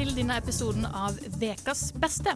[0.00, 2.32] til denne episoden av Vekas beste.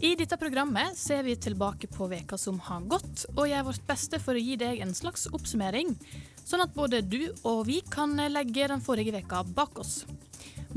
[0.00, 4.20] I dette programmet ser vi tilbake på veka som har gått, og gjør vårt beste
[4.22, 5.90] for å gi deg en slags oppsummering,
[6.48, 10.06] sånn at både du og vi kan legge den forrige veka bak oss.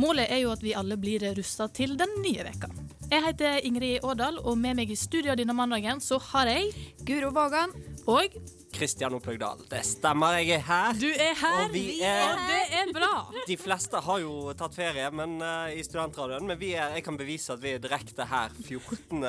[0.01, 2.67] Målet er jo at vi alle blir rusta til den nye veka.
[3.07, 6.75] Jeg heter Ingrid Årdal, og med meg i studio denne mandagen så har jeg
[7.07, 7.71] Guro Vågan.
[8.11, 8.35] Og
[8.73, 9.61] Kristian Opphøgdal.
[9.69, 10.93] Det stemmer, jeg er her.
[10.99, 13.11] du er her, Og vi er- og det er bra.
[13.47, 17.17] De fleste har jo tatt ferie men, uh, i studentradioen, men vi er, jeg kan
[17.17, 19.23] bevise at vi er direkte her 14.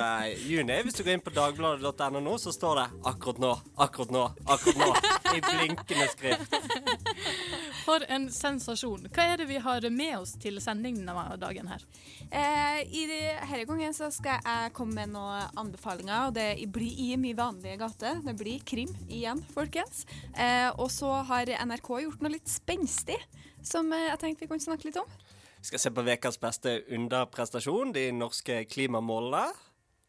[0.48, 0.82] juni.
[0.82, 4.76] Hvis du går inn på dagbladet.no nå, så står det 'akkurat nå', 'akkurat nå', 'akkurat
[4.76, 6.52] nå' i blinkende skrift.
[7.82, 9.08] For en sensasjon.
[9.10, 11.82] Hva er det vi har med oss til sendingen av dagen her?
[12.30, 17.16] Eh, I denne gangen så skal jeg komme med noen anbefalinger, og det blir i
[17.18, 18.14] min vanlige gate.
[18.22, 20.04] Det blir krim igjen, folkens.
[20.36, 23.18] Eh, og så har NRK gjort noe litt spenstig,
[23.66, 25.18] som eh, jeg tenkte vi kunne snakke litt om.
[25.62, 29.46] Vi skal se på ukas beste underprestasjon, de norske klimamålene.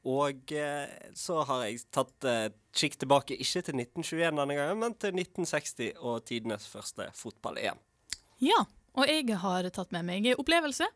[0.09, 4.95] Og eh, så har jeg tatt eh, kikk tilbake, ikke til 1921 denne gangen, men
[4.97, 7.81] til 1960 og tidenes første fotball-EM.
[8.43, 10.87] Ja, og jeg har tatt med meg opplevelse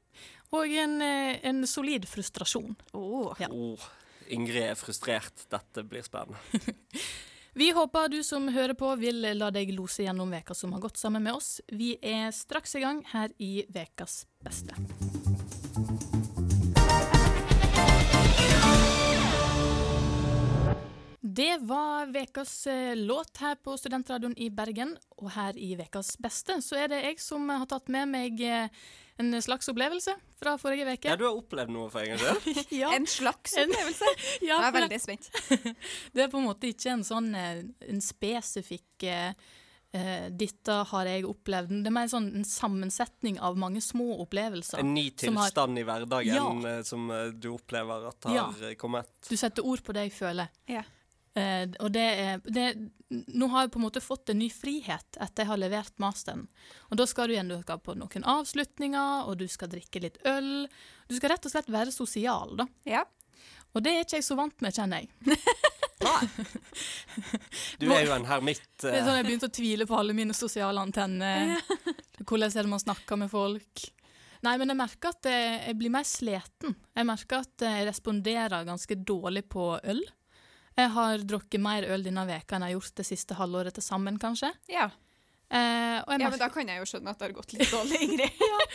[0.56, 2.76] og en, eh, en solid frustrasjon.
[2.94, 3.34] Oh.
[3.40, 3.50] Ja.
[3.52, 3.82] Oh,
[4.30, 5.48] Ingrid er frustrert.
[5.50, 6.38] Dette blir spennende.
[7.58, 11.00] Vi håper du som hører på vil la deg lose gjennom veka som har gått
[11.02, 11.56] sammen med oss.
[11.74, 14.78] Vi er straks i gang her i Vekas beste.
[21.38, 26.56] Det var Vekas eh, låt her på Studentradioen i Bergen, og her i ukas beste
[26.66, 28.72] så er det jeg som har tatt med meg eh,
[29.22, 31.12] en slags opplevelse fra forrige veke.
[31.12, 32.74] Ja, du har opplevd noe for en gangs skyld?
[32.80, 34.10] Ja, En slags opplevelse.
[34.50, 35.30] ja, Jeg er veldig spent.
[36.18, 39.30] Det er på en måte ikke en sånn eh, en spesifikk eh,
[39.94, 41.78] eh, 'dette har jeg opplevd'.
[41.86, 44.82] Det er mer sånn en sammensetning av mange små opplevelser.
[44.82, 46.82] En ny tilstand har- i hverdagen Ja.
[46.82, 47.08] som
[47.38, 48.74] du opplever at har Ja.
[48.74, 49.14] kommet.
[49.30, 50.50] Du setter ord på det jeg føler.
[50.68, 50.82] Ja.
[51.38, 52.68] Eh, og det er det,
[53.10, 56.48] Nå har jeg på en måte fått en ny frihet etter jeg har levert masteren.
[56.90, 60.18] Og da skal du igjen du skal på noen avslutninger, og du skal drikke litt
[60.28, 60.68] øl.
[61.08, 62.68] Du skal rett og slett være sosial, da.
[62.90, 63.06] Ja.
[63.76, 65.38] Og det er ikke jeg så vant med, kjenner jeg.
[67.80, 68.68] Du er jo en hermitt.
[68.82, 71.56] Det er sånn Jeg begynte å tvile på alle mine sosiale antenner.
[72.24, 73.88] Hvordan er det man snakker med folk?
[74.46, 76.76] Nei, men jeg merker at jeg, jeg blir mer sliten.
[76.94, 80.04] Jeg merker at jeg responderer ganske dårlig på øl.
[80.78, 83.86] Jeg har drukket mer øl denne veka enn jeg har gjort det siste halvåret til
[83.86, 84.52] sammen, kanskje.
[84.70, 84.92] Ja.
[85.50, 85.60] Eh,
[86.08, 88.42] ja, men da kan jeg jo skjønne at det har gått litt dårlig, Ingrid.
[88.52, 88.66] ja.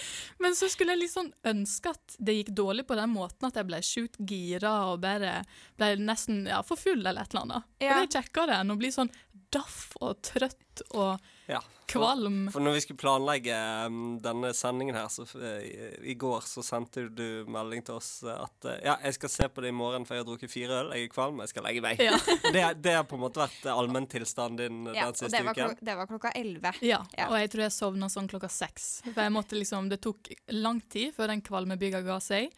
[0.40, 3.68] men så skulle jeg liksom ønske at det gikk dårlig på den måten at jeg
[3.68, 5.42] ble sjukt gira og bare
[5.80, 7.68] ble nesten ja, for full eller et eller annet.
[7.76, 7.92] Ja.
[7.92, 9.12] Og det er kjekkere enn å bli sånn
[9.52, 11.20] daff og trøtt og
[11.52, 11.60] ja.
[11.92, 12.46] kvalm.
[12.52, 16.64] For når vi skulle planlegge um, denne sendingen her, så uh, i, i går så
[16.64, 19.76] sendte du melding til oss eh, at uh, ja, jeg skal se på det i
[19.76, 22.02] morgen, for jeg har drukket fire øl, jeg er kvalm, jeg skal legge meg.
[22.02, 22.18] Ja.
[22.54, 25.44] det, det har på en måte vært eh, allmenntilstanden din eh, Ja, den siste det
[25.46, 25.72] var, uken.
[25.72, 26.74] klok det var klokka elleve.
[26.80, 27.28] Ja, Ja.
[27.28, 28.92] og jeg tror jeg sovna sånn klokka seks.
[29.10, 32.52] For jeg måtte liksom, Det tok lang tid før den kvalmebygga ga seg.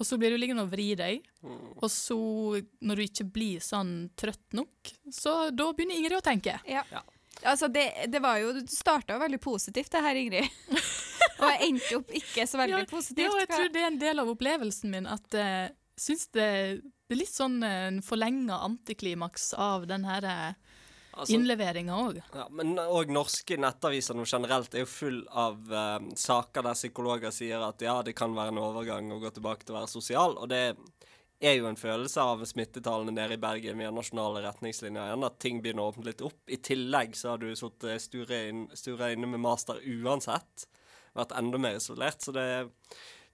[0.00, 1.26] Og så blir du liggende og vri deg.
[1.44, 1.56] Mm.
[1.76, 2.16] Og så,
[2.80, 6.56] når du ikke blir sånn trøtt nok, så da begynner Ingrid å tenke.
[6.64, 6.86] Ja.
[6.88, 7.02] Ja.
[7.42, 10.48] Altså, det, det var jo Du starta jo veldig positivt, det her, Ingrid.
[11.40, 13.26] og jeg endte opp ikke så veldig positivt.
[13.26, 15.70] Ja, jeg tror det er en del av opplevelsen min at jeg
[16.00, 16.48] syns det,
[16.80, 20.76] det er litt sånn en en forlenga antiklimaks av den her uh,
[21.10, 22.20] Altså, innleveringa òg.
[22.36, 27.34] Ja, men òg norske nettaviser noe generelt er jo full av uh, saker der psykologer
[27.34, 30.38] sier at ja, det kan være en overgang å gå tilbake til å være sosial,
[30.38, 30.62] og det
[31.40, 35.62] er jo en følelse av smittetallene nede i Bergen via nasjonale retningslinjer igjen, at ting
[35.64, 36.40] begynner å åpne litt opp.
[36.52, 40.66] I tillegg så har du sittet sture, inn, inne med master uansett,
[41.16, 42.70] vært enda mer isolert, så det er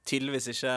[0.07, 0.75] tydeligvis ikke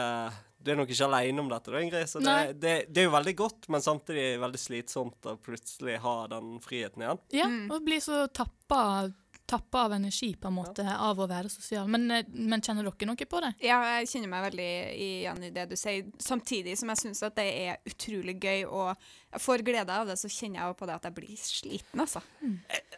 [0.60, 2.08] Du er nok ikke alene om dette, da, Ingrid.
[2.10, 6.16] Så det, det, det er jo veldig godt, men samtidig veldig slitsomt å plutselig ha
[6.28, 7.22] den friheten igjen.
[7.32, 8.82] Ja, og bli så tappa,
[9.50, 11.88] tappa av energi på en måte av å være sosial.
[11.90, 13.52] Men, eh, men kjenner dere noe på det?
[13.66, 14.70] Ja, jeg kjenner meg veldig
[15.06, 18.92] igjen i det du sier, samtidig som jeg syns at det er utrolig gøy, og
[19.32, 22.22] jeg får glede av det, så kjenner jeg på det at jeg blir sliten, altså.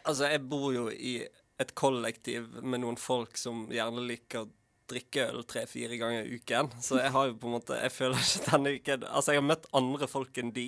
[0.03, 1.21] Altså, jeg bor jo i
[1.61, 4.51] et kollektiv med noen folk som gjerne liker å
[4.89, 6.71] drikke øl tre-fire ganger i uken.
[6.83, 9.47] Så jeg har jo på en måte Jeg føler ikke denne uken Altså, jeg har
[9.47, 10.67] møtt andre folk enn de,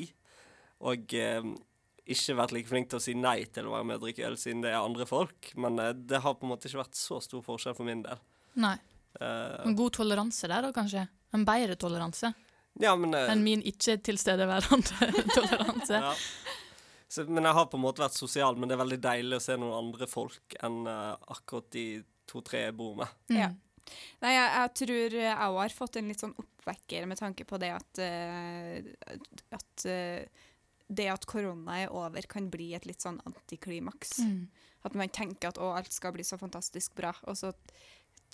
[0.85, 1.49] og eh,
[2.05, 4.35] ikke vært like flink til å si nei til å være med og drikke øl
[4.37, 5.51] siden det er andre folk.
[5.61, 8.21] Men uh, det har på en måte ikke vært så stor forskjell for min del.
[8.61, 8.75] Nei.
[9.17, 11.07] Uh, En god toleranse der, da, kanskje?
[11.35, 12.33] En bedre toleranse
[12.83, 15.07] ja, men uh, enn min ikke-tilstedeværende
[15.37, 16.01] toleranse.
[16.01, 16.09] ja.
[17.07, 19.43] Så, men jeg har på en måte vært sosial, men det er veldig deilig å
[19.45, 21.85] se noen andre folk enn akkurat de
[22.27, 23.13] to-tre jeg bor med.
[23.31, 23.37] Mm.
[23.39, 23.47] Ja.
[24.25, 27.61] Nei, jeg, jeg tror jeg òg har fått en litt sånn oppvekker med tanke på
[27.61, 28.01] det at,
[29.55, 29.85] at
[30.87, 34.19] det at korona er over, kan bli et litt sånn antiklimaks.
[34.21, 34.47] Mm.
[34.85, 37.13] At man tenker at å, alt skal bli så fantastisk bra.
[37.25, 37.53] Og så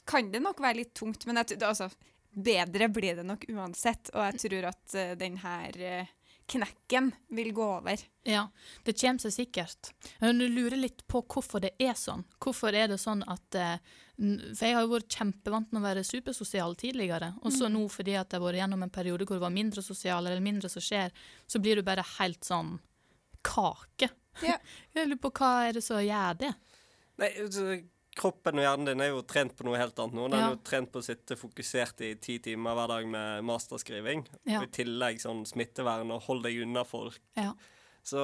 [0.05, 1.87] kan det nok være litt tungt, men jeg, altså,
[2.31, 4.11] bedre blir det nok uansett.
[4.15, 6.11] Og jeg tror at uh, den her eh,
[6.51, 8.03] knekken vil gå over.
[8.27, 8.49] Ja,
[8.83, 9.93] det kommer seg sikkert.
[10.19, 12.25] Men du lurer litt på hvorfor det er sånn.
[12.43, 15.85] Hvorfor er det sånn at eh, n- For jeg har jo vært kjempevant med å
[15.87, 17.31] være supersosial tidligere.
[17.41, 19.81] Og så nå fordi at jeg har vært gjennom en periode hvor det var mindre
[19.81, 21.09] sosial, eller mindre som skjer,
[21.49, 22.75] så blir du bare helt sånn
[23.41, 24.11] kake.
[24.45, 24.59] Ja.
[24.95, 26.51] Jeg lurer på hva er det som gjør det?
[27.21, 27.65] Nei, altså,
[28.21, 30.27] kroppen og hjernen din er jo trent på noe helt annet nå.
[30.29, 30.47] Den Ja.
[30.51, 34.25] er jo trent på å sitte fokusert i ti timer hver dag med masterskriving.
[34.45, 34.61] Ja.
[34.61, 37.17] Og I tillegg sånn smittevern og hold deg unna folk.
[37.39, 37.53] Ja.
[38.03, 38.21] Så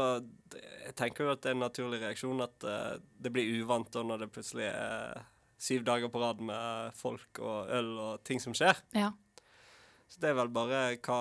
[0.54, 4.02] jeg tenker jo at det er en naturlig reaksjon at uh, det blir uvant da
[4.06, 5.26] når det plutselig er
[5.58, 8.76] syv dager på rad med folk og øl og ting som skjer.
[8.94, 9.12] ja.
[10.08, 11.16] Så det er vel bare hva,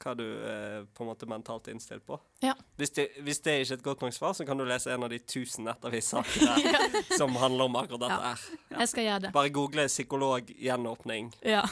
[0.00, 2.16] hva du er på en måte mentalt innstilt på.
[2.40, 2.54] Ja.
[2.80, 5.04] Hvis det, hvis det er ikke et godt nok svar, så kan du lese en
[5.04, 6.80] av de tusen nettavisene ja.
[7.18, 8.30] som handler om akkurat dette Ja.
[8.32, 8.80] her.
[8.80, 9.32] Jeg skal gjøre det.
[9.36, 11.34] Bare google 'psykolog gjenåpning'.
[11.44, 11.62] Ja.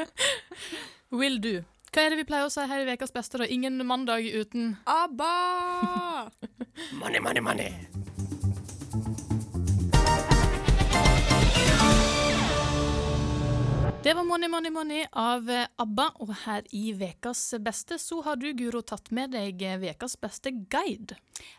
[1.10, 1.60] Will do.
[1.92, 3.44] Hva er det vi pleier å si her i Ukas beste, da?
[3.50, 6.30] Ingen mandag uten ABBA!
[7.02, 8.39] Money, money, money.
[14.02, 18.38] Det var Money Money Money av eh, ABBA, og her i Vekas beste så har
[18.40, 21.18] du, Guro, tatt med deg eh, Vekas beste guide.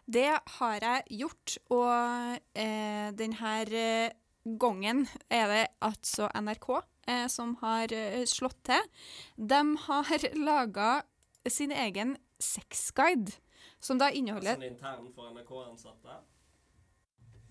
[0.09, 4.15] Det har jeg gjort, og eh, denne eh,
[4.57, 7.93] gangen er det altså NRK eh, som har
[8.25, 8.89] slått til.
[9.37, 10.89] De har laga
[11.45, 13.37] sin egen sexguide,
[13.77, 16.23] som da inneholder Sånn intern for NRK-ansatte.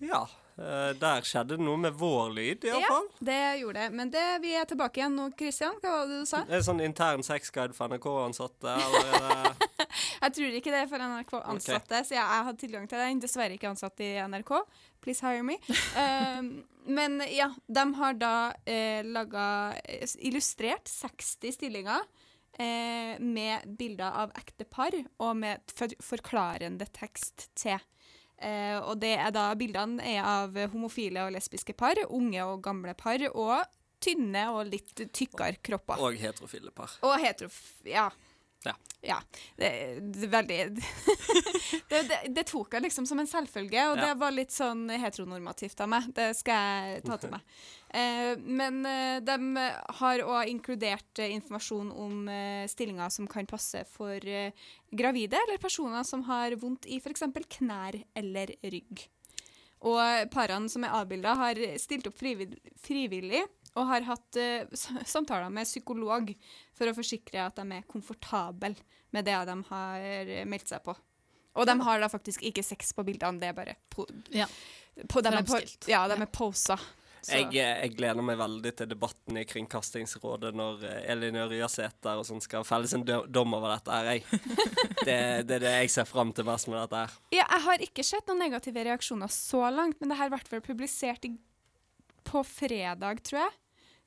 [0.01, 0.21] Ja,
[0.57, 3.89] eh, der skjedde det noe med vår lyd, Ja, det gjorde det.
[3.97, 5.77] Men det, vi er tilbake igjen nå, Kristian.
[5.81, 6.41] Hva var det du sa?
[6.47, 8.77] Det er sånn intern sexguide for NRK-ansatte,
[10.21, 13.21] Jeg tror ikke det er for NRK-ansatte, så jeg, jeg hadde tilgang til den.
[13.21, 14.53] Dessverre ikke ansatt i NRK.
[15.01, 15.57] Please hire me.
[15.97, 16.51] Um,
[16.97, 19.45] men ja, de har da eh, laga
[20.21, 22.05] illustrert 60 stillinger.
[22.59, 24.91] Eh, med bilder av ekte par
[25.23, 27.79] og med for forklarende tekst til.
[28.41, 32.95] Eh, og det er da Bildene er av homofile og lesbiske par, unge og gamle
[32.97, 33.61] par, og
[34.01, 36.01] tynne og litt tykkere kropper.
[36.01, 36.97] Og heterofile par.
[37.05, 37.61] Og heterof...
[37.85, 38.09] Ja.
[38.65, 38.75] Ja.
[39.01, 39.15] Ja.
[39.57, 39.69] Det,
[40.13, 40.57] det veldig
[41.89, 44.05] det, det, det tok jeg liksom som en selvfølge, og Ja.
[44.11, 46.11] det var litt sånn heteronormativt av meg.
[46.13, 46.61] Det skal
[46.93, 47.41] jeg ta til meg.
[47.91, 49.35] Eh, men eh, de
[49.99, 54.15] har òg inkludert eh, informasjon om eh, stillinger som kan passe for
[54.95, 57.25] gravide eller personer som har vondt i f.eks.
[57.57, 59.03] knær eller rygg.
[59.83, 59.99] Og
[60.31, 63.43] parene som er avbilda, har stilt opp frivill- frivillig
[63.77, 64.73] og har hatt uh,
[65.07, 66.33] samtaler med psykolog
[66.77, 68.75] for å forsikre at de er komfortable
[69.11, 70.95] med det de har meldt seg på.
[71.59, 74.47] Og de har da faktisk ikke sex på bildene, det er bare po Ja.
[75.07, 75.59] på, de er på,
[75.91, 76.77] Ja, de er posa.
[77.29, 82.25] Jeg, eh, jeg gleder meg veldig til debatten i Kringkastingsrådet når eh, Elin Ørjasæter og
[82.25, 84.25] sånn skal felles en dom over dette her, jeg.
[85.01, 85.15] Det,
[85.49, 87.13] det er det jeg ser fram til mest med dette her.
[87.33, 90.61] Ja, jeg har ikke sett noen negative reaksjoner så langt, men det her ble vel
[90.65, 91.31] publisert i,
[92.23, 93.57] på fredag, tror jeg.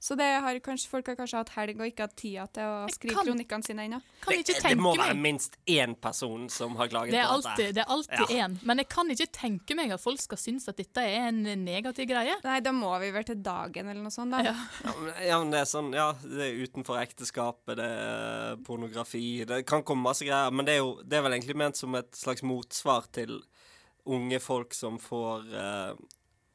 [0.04, 2.88] Så det har kanskje, folk har kanskje hatt helg og ikke hatt tida til å
[2.92, 4.00] skrive kan- kronikkene sine ennå.
[4.28, 7.68] Det, det må være minst én person som har klaget Det er på dette.
[7.72, 8.44] det er alltid Ja.
[8.48, 8.58] én.
[8.68, 12.06] Men jeg kan ikke tenke meg at folk skal synes at dette er en negativ
[12.10, 12.34] greie.
[12.44, 14.42] Nei, da må vi vel til dagen eller noe sånt, da.
[14.44, 14.54] Ja.
[14.84, 19.46] Ja, men, ja, men det er sånn, ja, det er utenfor ekteskapet, det er pornografi
[19.46, 21.94] Det kan komme masse greier, men det er jo det er vel egentlig ment som
[21.94, 23.40] et slags motsvar til
[24.04, 25.94] unge folk som får eh,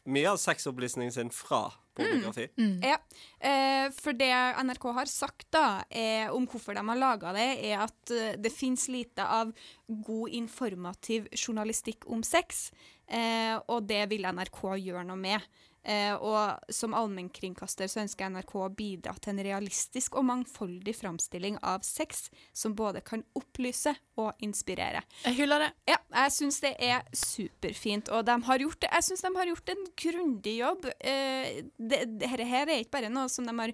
[0.09, 1.67] mye av sexopplysningen sin fra
[1.99, 2.47] pornografi.
[2.83, 2.97] Ja,
[3.39, 4.31] eh, for det
[4.63, 8.53] NRK har sagt da, er, om hvorfor de har laga det, er at eh, det
[8.53, 9.51] fins lite av
[9.87, 12.69] god informativ journalistikk om sex,
[13.09, 15.49] eh, og det vil NRK gjøre noe med.
[15.89, 21.55] Eh, og som allmennkringkaster så ønsker NRK å bidra til en realistisk og mangfoldig framstilling
[21.63, 25.01] av sex, som både kan opplyse og inspirere.
[25.23, 25.69] Jeg hyller det.
[25.93, 28.91] Ja, jeg syns det er superfint, og de har gjort det.
[28.91, 30.91] Jeg syns de har gjort en grundig jobb.
[30.99, 33.73] Eh, Dette det her, her er ikke bare noe som de har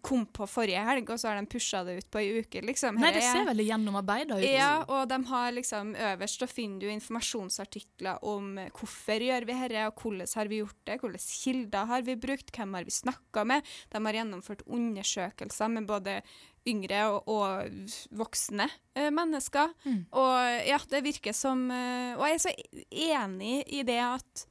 [0.00, 2.96] kom på forrige helg, og så har de pusha det ut på ei uke, liksom.
[2.96, 4.44] Nei, det er- ser veldig gjennomarbeida ut.
[4.48, 9.86] ja, og de har liksom øverst så finner du informasjonsartikler om hvorfor gjør vi dette,
[9.86, 13.44] og hvordan har vi gjort det, hvilke kilder har vi brukt, hvem har vi snakka
[13.46, 13.62] med.
[13.92, 16.22] De har gjennomført undersøkelser med både
[16.66, 17.70] yngre og, og
[18.16, 19.72] voksne eh, mennesker.
[19.84, 20.06] Mm.
[20.12, 22.54] Og ja, det virker som eh, Og jeg er så
[22.90, 24.46] enig i det at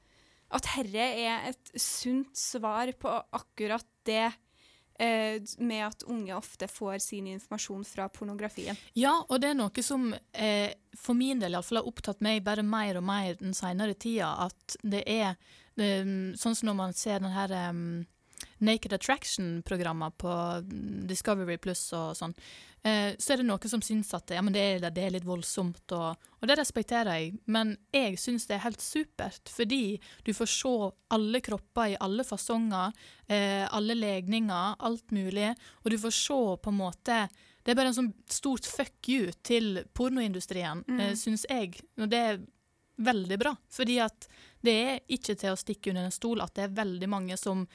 [0.56, 4.42] at herre er et sunt svar på akkurat det eh,
[4.98, 8.78] med at unge ofte får sin informasjon fra pornografien.
[8.94, 12.64] Ja, og det er noe som eh, for min del iallfall har opptatt meg bare
[12.64, 14.32] mer og mer den senere tida.
[14.48, 15.36] At det er
[15.76, 18.06] um, sånn som når man ser den her um,
[18.58, 20.32] Naked Attraction-programmer på
[21.10, 22.34] Discovery Pluss og sånn,
[22.88, 25.84] eh, så er det noen som syns at ja, det er, det, er, litt voldsomt,
[25.98, 27.34] og, og, det respekterer jeg.
[27.52, 30.76] Men jeg syns det er helt supert, fordi du får se
[31.18, 32.96] alle kropper i alle fasonger,
[33.28, 35.52] eh, alle legninger, alt mulig,
[35.84, 37.26] og du får se på en måte
[37.66, 41.00] Det er bare en sånn stort fuck you til pornoindustrien, mm.
[41.02, 41.80] eh, syns jeg.
[41.98, 42.44] Og det er
[43.02, 44.28] veldig bra, fordi at
[44.66, 47.66] det er ikke til å stikke under en stol at det er veldig mange som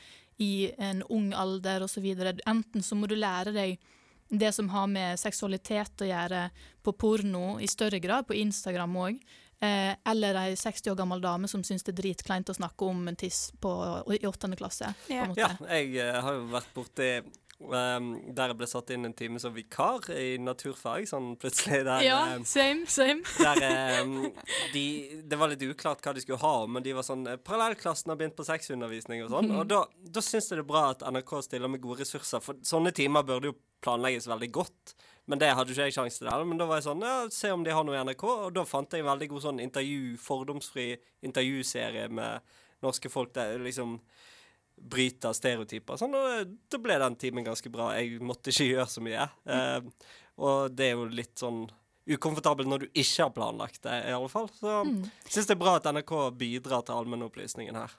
[0.40, 2.06] i en ung alder osv.
[2.48, 3.78] Enten så må du lære deg
[4.30, 6.48] det som har med seksualitet å gjøre
[6.86, 9.18] på porno i større grad, på Instagram òg.
[9.60, 13.02] Eh, eller ei 60 år gammel dame som syns det er dritkleint å snakke om
[13.10, 13.72] en tiss på,
[14.16, 14.94] i åttende klasse.
[15.12, 15.26] Ja.
[15.36, 15.50] ja.
[15.68, 17.10] jeg uh, har jo vært borti
[17.60, 21.82] Um, der jeg ble satt inn en time som vikar i naturfag, sånn plutselig.
[21.84, 23.20] Der, ja, same, same.
[23.36, 24.30] der, um,
[24.74, 24.84] de,
[25.28, 28.16] det var litt uklart hva de skulle ha, men de var sånn eh, Parallellklassen har
[28.20, 29.50] begynt på sexundervisning og sånn.
[29.52, 29.58] Mm.
[29.60, 29.82] Og da,
[30.16, 33.28] da syns jeg det er bra at NRK stiller med gode ressurser, for sånne timer
[33.28, 34.96] burde jo planlegges veldig godt.
[35.28, 36.30] Men det hadde ikke jeg sjanse til.
[36.30, 36.48] Der.
[36.48, 38.24] Men da var jeg sånn ja, Se om de har noe i NRK.
[38.48, 40.88] Og da fant jeg en veldig god sånn intervju, fordomsfri
[41.28, 43.98] intervjuserie med norske folk der liksom
[44.80, 45.98] bryte stereotyper.
[46.00, 47.92] Sånn, og da ble den timen ganske bra.
[47.98, 49.28] Jeg måtte ikke gjøre så mye.
[49.44, 50.10] Eh,
[50.40, 51.64] og det er jo litt sånn
[52.10, 54.48] ukomfortabelt når du ikke har planlagt det, i alle fall.
[54.56, 55.02] Så mm.
[55.26, 57.96] syns det er bra at NRK bidrar til allmennopplysningen her.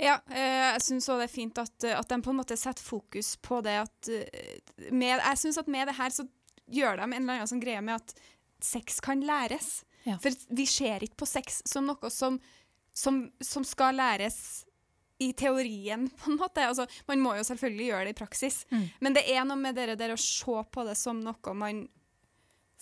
[0.00, 2.84] Ja, eh, jeg syns òg det er fint at, at de på en måte setter
[2.84, 4.58] fokus på det at eh,
[4.90, 6.26] med, Jeg syns at med det her så
[6.72, 8.14] gjør de en eller annen sånn greie med at
[8.62, 9.82] sex kan læres.
[10.04, 10.18] Ja.
[10.22, 12.38] For vi ser ikke på sex som noe som,
[12.94, 14.64] som, som skal læres
[15.22, 16.66] i teorien, på en måte.
[16.68, 18.86] Altså, man må jo selvfølgelig gjøre det i praksis, mm.
[19.04, 21.84] men det er noe med det der å se på det som noe man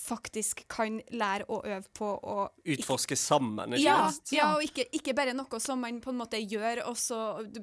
[0.00, 4.32] faktisk kan lære å øve på og Utforske sammen, ikke ja, minst.
[4.32, 7.18] Ja, og ikke, ikke, bare noe som man på en måte gjør, og så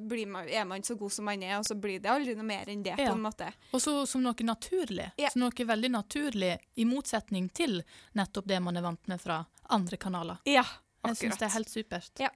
[0.05, 2.69] man, er man så god som man er, og så blir det aldri noe mer
[2.69, 3.09] enn det, ja.
[3.09, 3.49] på en måte.
[3.73, 5.09] Og så som noe naturlig.
[5.17, 5.31] Ja.
[5.33, 7.79] Som noe veldig naturlig, i motsetning til
[8.17, 9.41] nettopp det man er vant med fra
[9.73, 10.43] andre kanaler.
[10.45, 10.65] Ja,
[11.01, 11.15] akkurat.
[11.15, 12.13] Jeg syns det er helt supert.
[12.21, 12.33] Ja.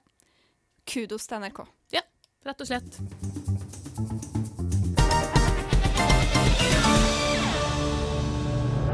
[0.88, 1.62] Kudos til NRK.
[2.42, 2.96] Rett og slett.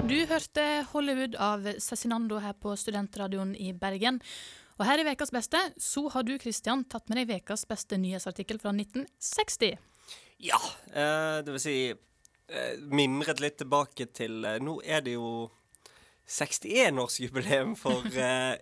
[0.08, 4.20] Du hørte Hollywood av Cezinando her på Studentradioen i Bergen.
[4.78, 8.60] Og her i Vekas beste så har du Christian, tatt med deg Vekas beste nyhetsartikkel
[8.62, 9.78] fra 1960.
[10.44, 10.60] Ja,
[10.92, 15.48] eh, det vil si eh, mimret litt tilbake til eh, Nå er det jo
[16.28, 18.54] 61-årsjubileum for eh,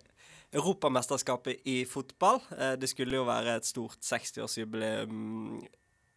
[0.55, 2.39] Europamesterskapet i fotball.
[2.55, 5.65] Eh, det skulle jo være et stort 60-årsjubileum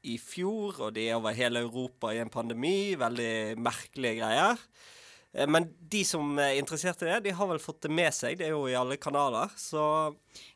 [0.07, 2.95] i fjor, og de er over hele Europa i en pandemi.
[2.99, 4.63] Veldig merkelige greier.
[5.33, 8.39] Eh, men de som er interessert i det, de har vel fått det med seg.
[8.39, 9.83] Det er jo i alle kanaler, så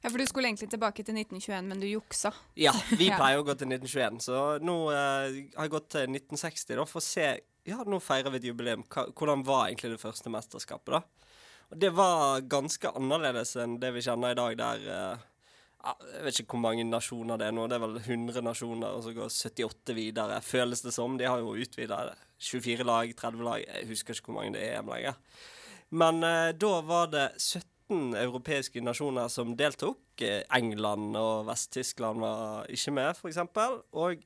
[0.02, 2.34] Ja, for du skulle egentlig tilbake til 1921, men du juksa.
[2.58, 6.78] Ja, vi pleier å gå til 1921, så nå eh, har jeg gått til 1960
[6.78, 7.28] da, for å se
[7.64, 8.82] Ja, nå feirer vi et jubileum.
[8.86, 11.23] Hvordan var egentlig det første mesterskapet, da?
[11.74, 16.54] Det var ganske annerledes enn det vi kjenner i dag, der uh, Jeg vet ikke
[16.54, 17.64] hvor mange nasjoner det er nå.
[17.66, 21.18] Det er vel 100 nasjoner, og så går 78 videre, føles det som.
[21.18, 21.98] De har jo utvida
[22.38, 25.18] 24 lag, 30 lag Jeg husker ikke hvor mange det er EM lenger.
[25.90, 29.98] Men uh, da var det 17 europeiske nasjoner som deltok.
[30.54, 33.42] England og Vest-Tyskland var ikke med, f.eks.
[33.98, 34.22] Og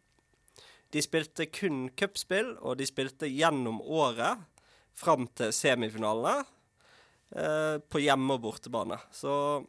[0.93, 4.45] de spilte kun cupspill, og de spilte gjennom året
[4.99, 6.45] fram til semifinalene.
[7.37, 8.97] Eh, på hjemme- og bortebane.
[9.13, 9.65] Så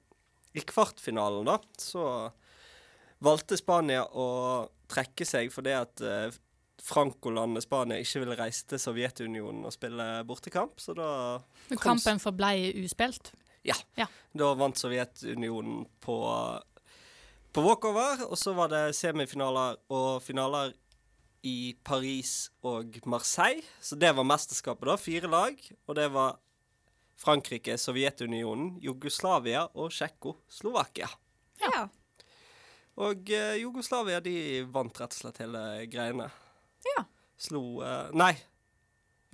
[0.56, 2.32] i kvartfinalen, da, så
[3.20, 6.32] valgte Spania å trekke seg fordi at eh,
[6.80, 11.12] Franco-landet Spania ikke ville reise til Sovjetunionen og spille bortekamp, så da
[11.84, 13.34] Kampen forblei uspilt?
[13.68, 13.76] Ja.
[14.00, 14.08] ja.
[14.32, 16.18] Da vant Sovjetunionen på,
[17.52, 20.72] på walkover, og så var det semifinaler og finaler
[21.44, 23.68] i Paris og Marseille.
[23.84, 24.96] Så det var mesterskapet, da.
[25.00, 25.60] Fire lag.
[25.88, 26.40] Og det var
[27.20, 31.10] Frankrike, Sovjetunionen, Jugoslavia og Tsjekkoslovakia.
[31.60, 31.88] Ja.
[33.00, 34.36] Og uh, Jugoslavia de
[34.72, 36.30] vant rett og slett hele greiene.
[36.94, 37.04] Ja.
[37.40, 38.34] Slo uh, Nei,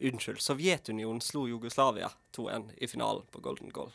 [0.01, 0.41] unnskyld.
[0.41, 3.93] Sovjetunionen slo Jugoslavia 2-1 i finalen på Golden Goal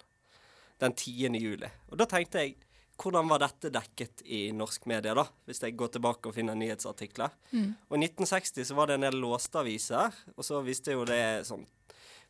[0.81, 1.35] den 10.
[1.37, 1.69] juli.
[1.91, 2.57] Og da tenkte jeg
[3.01, 5.25] hvordan var dette dekket i norsk media, da?
[5.49, 7.33] Hvis jeg går tilbake og finner nyhetsartikler.
[7.53, 7.71] Mm.
[7.89, 11.21] Og i 1960 så var det en del låste aviser, og så visste jo det
[11.49, 11.65] sånn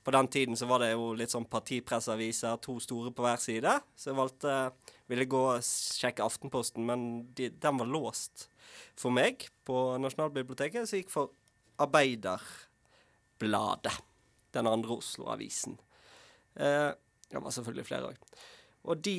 [0.04, 3.80] på den tiden så var det jo litt sånn partipressaviser, to store på hver side.
[3.97, 4.73] Så jeg valgte
[5.11, 6.99] ville gå og sjekke Aftenposten, men
[7.37, 8.49] de, den var låst
[8.99, 11.26] for meg på Nasjonalbiblioteket, så jeg gikk for
[11.80, 13.97] Arbeiderbladet.
[14.50, 15.75] Den andre Oslo-avisen.
[16.59, 16.90] Eh,
[17.30, 18.16] det var selvfølgelig flere òg.
[18.90, 19.19] Og de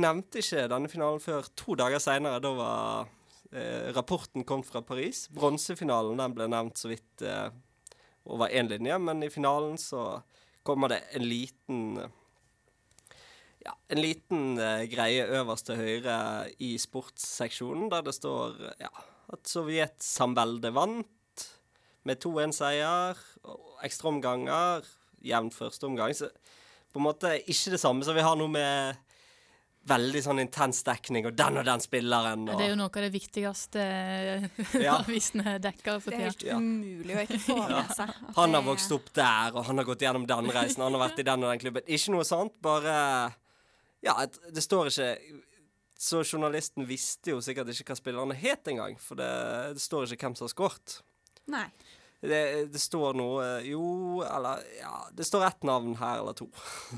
[0.00, 2.40] nevnte ikke denne finalen før to dager seinere.
[2.40, 3.08] Da var
[3.52, 5.28] eh, rapporten kom fra Paris.
[5.34, 7.50] Bronsefinalen den ble nevnt så vidt eh,
[8.30, 10.20] over én linje, men i finalen så
[10.66, 11.80] kommer det en liten
[13.60, 16.16] ja, en liten eh, greie øverst til høyre
[16.62, 18.90] i sportsseksjonen, der det står ja,
[19.30, 21.44] at Sovjetsamveldet vant
[22.08, 23.18] med 2-1-seier,
[23.84, 24.86] ekstraomganger,
[25.20, 26.14] jevn første omgang.
[26.16, 26.30] Så
[26.90, 28.96] på en måte ikke det samme som vi har nå med
[29.90, 32.46] veldig sånn intens dekning, og den og den spilleren.
[32.48, 33.84] Og, Det er jo noe av det viktigste
[34.80, 34.94] Ja.
[35.02, 36.56] avisene dekker for Det er helt Ja.
[36.62, 38.08] umulig å ikke få med seg.
[38.14, 38.32] Ja.
[38.38, 41.18] han har vokst opp der, og han har gått gjennom den reisen, han har vært
[41.22, 41.86] i den og den klubben.
[41.86, 42.96] Ikke noe sånt, bare
[44.02, 45.10] Ja, det står ikke
[46.00, 50.30] Så journalisten visste jo sikkert ikke hva spillerne het engang, for det, det står ikke
[50.30, 51.00] hvem som har skåret.
[51.52, 51.66] Nei.
[52.20, 56.50] Det, det står noe Jo, eller Ja, det står ett navn her eller to.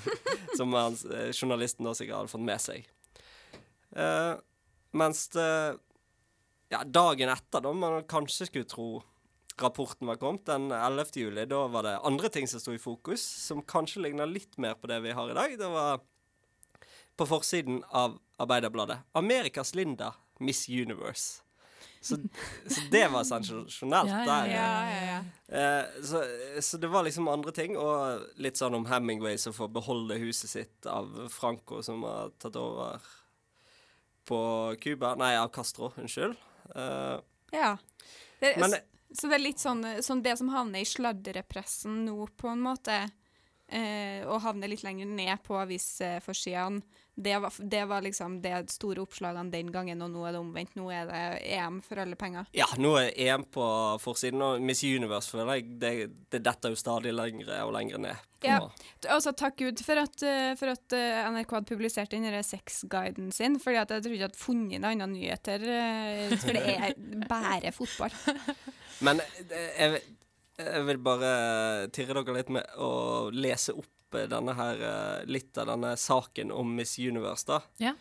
[0.58, 2.88] som han, eh, journalisten da sikkert hadde fått med seg.
[3.94, 4.34] Eh,
[4.98, 5.48] mens det
[6.72, 9.02] Ja, dagen etter, da man kanskje skulle tro
[9.60, 11.04] rapporten var kommet, den 11.
[11.20, 14.74] juli, da var det andre ting som sto i fokus, som kanskje ligner litt mer
[14.80, 15.58] på det vi har i dag.
[15.58, 16.00] Det var
[17.16, 18.98] på forsiden av Arbeiderbladet.
[19.12, 21.42] Amerikas Linda, Miss Universe.
[22.02, 22.16] Så,
[22.66, 24.46] så det var sensasjonelt der.
[24.50, 25.18] Ja, ja, ja.
[25.58, 26.22] Eh, så,
[26.60, 30.50] så det var liksom andre ting, og litt sånn om Hemingway som får beholde huset
[30.50, 32.98] sitt av Franco, som har tatt over
[34.26, 34.40] på
[34.82, 36.34] Cuba Nei, av Castro, unnskyld.
[36.74, 37.18] Eh,
[37.54, 37.76] ja.
[38.40, 38.74] Det, men
[39.14, 42.96] Så det er litt sånn, sånn det som havner i sladrepressen nå, på en måte,
[43.68, 46.82] eh, og havner litt lenger ned på avisforsidene,
[47.14, 50.74] det, var- det var liksom det store oppslagene den gangen, og nå er det omvendt.
[50.78, 51.22] Nå er det
[51.52, 52.46] EM for alle penger.
[52.56, 53.66] ja, nå er EM på
[54.00, 55.92] forsiden, og Miss Universe føler jeg det,
[56.32, 58.16] det detter jo stadig lengre og lengre ned.
[58.42, 58.56] Ja.
[59.06, 63.60] Altså, takk Gud for at, eh, for at eh, NRK hadde publisert den sexguiden sin,
[63.62, 66.96] fordi at jeg tror ikke jeg hadde funnet noen andre nyheter, eh, for det er
[67.30, 68.16] bare fotball.
[69.04, 70.02] Men jeg,
[70.58, 71.30] jeg vil bare
[71.94, 72.90] tirre dere litt med å
[73.34, 77.60] lese opp eh, denne her, eh, litt av denne saken om Miss Universe, da.
[77.82, 77.94] Ja.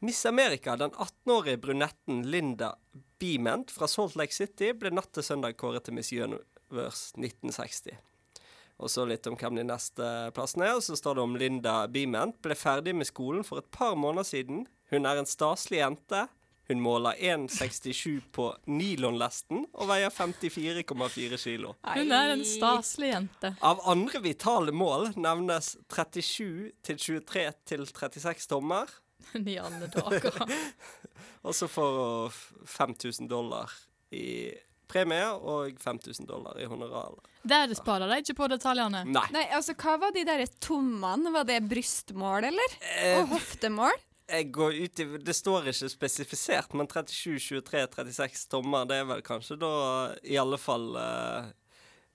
[0.00, 2.74] Miss America, den 18-årige brunetten Linda
[3.20, 7.98] Beament fra Salt Lake City, ble natt til søndag kåret til Miss Universe 1960.
[8.80, 10.78] Og så litt om hvem de neste plassene er.
[10.78, 14.24] Og så står det om Linda Beament ble ferdig med skolen for et par måneder
[14.24, 14.64] siden.
[14.88, 16.24] Hun er en staselig jente.
[16.70, 21.72] Hun måler 1,67 på nylonlesten og veier 54,4 kilo.
[21.82, 23.50] Hun er en staselig jente.
[23.66, 28.86] Av andre vitale mål nevnes 37 til 23 til 36 tommer.
[29.34, 30.38] I alle dager.
[31.46, 33.72] Og så får hun 5000 dollar
[34.14, 34.52] i
[34.90, 37.16] premie og 5000 dollar i honorar.
[37.46, 39.02] Der sparer de ikke på detaljene.
[39.08, 39.26] Nei.
[39.34, 41.34] Nei, altså, hva var de der tommene?
[41.34, 42.78] Var det brystmål, eller?
[42.94, 43.98] Eh, Og hoftemål?
[44.30, 49.10] Jeg går ut i Det står ikke spesifisert, men 37, 23, 36 tommer, det er
[49.10, 49.74] vel kanskje da
[50.22, 51.50] i alle fall uh,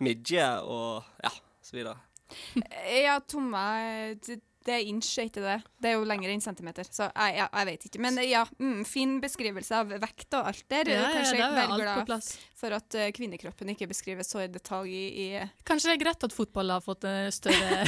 [0.04, 2.00] midje og ja, så videre.
[3.06, 5.60] Ja, tommer det, det er inch, er ikke det?
[5.82, 8.02] Det er jo lenger enn centimeter, så jeg, ja, jeg vet ikke.
[8.02, 10.90] Men ja, mm, fin beskrivelse av vekt og alt der.
[10.90, 14.50] Ja, ja, Kanskje er alt på glad for at uh, kvinnekroppen ikke beskrives så i
[14.50, 15.30] detalj i, i
[15.70, 17.86] Kanskje det er greit at fotball har fått uh, større,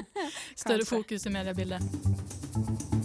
[0.64, 3.04] større fokus i mediebildet.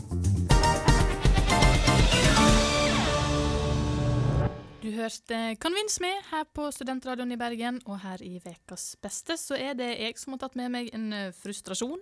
[4.81, 9.35] Du hørte Kan Me med her på Studentradioen i Bergen, og her i Vekas beste
[9.37, 12.01] så er det jeg som har tatt med meg en eh, frustrasjon.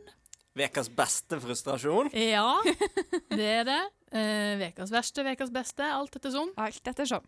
[0.56, 2.08] Vekas beste frustrasjon.
[2.16, 2.56] Ja,
[3.36, 3.82] det er det.
[4.16, 6.54] Eh, Vekas verste, vekas beste, alt etter som.
[6.56, 7.28] alt ettersom.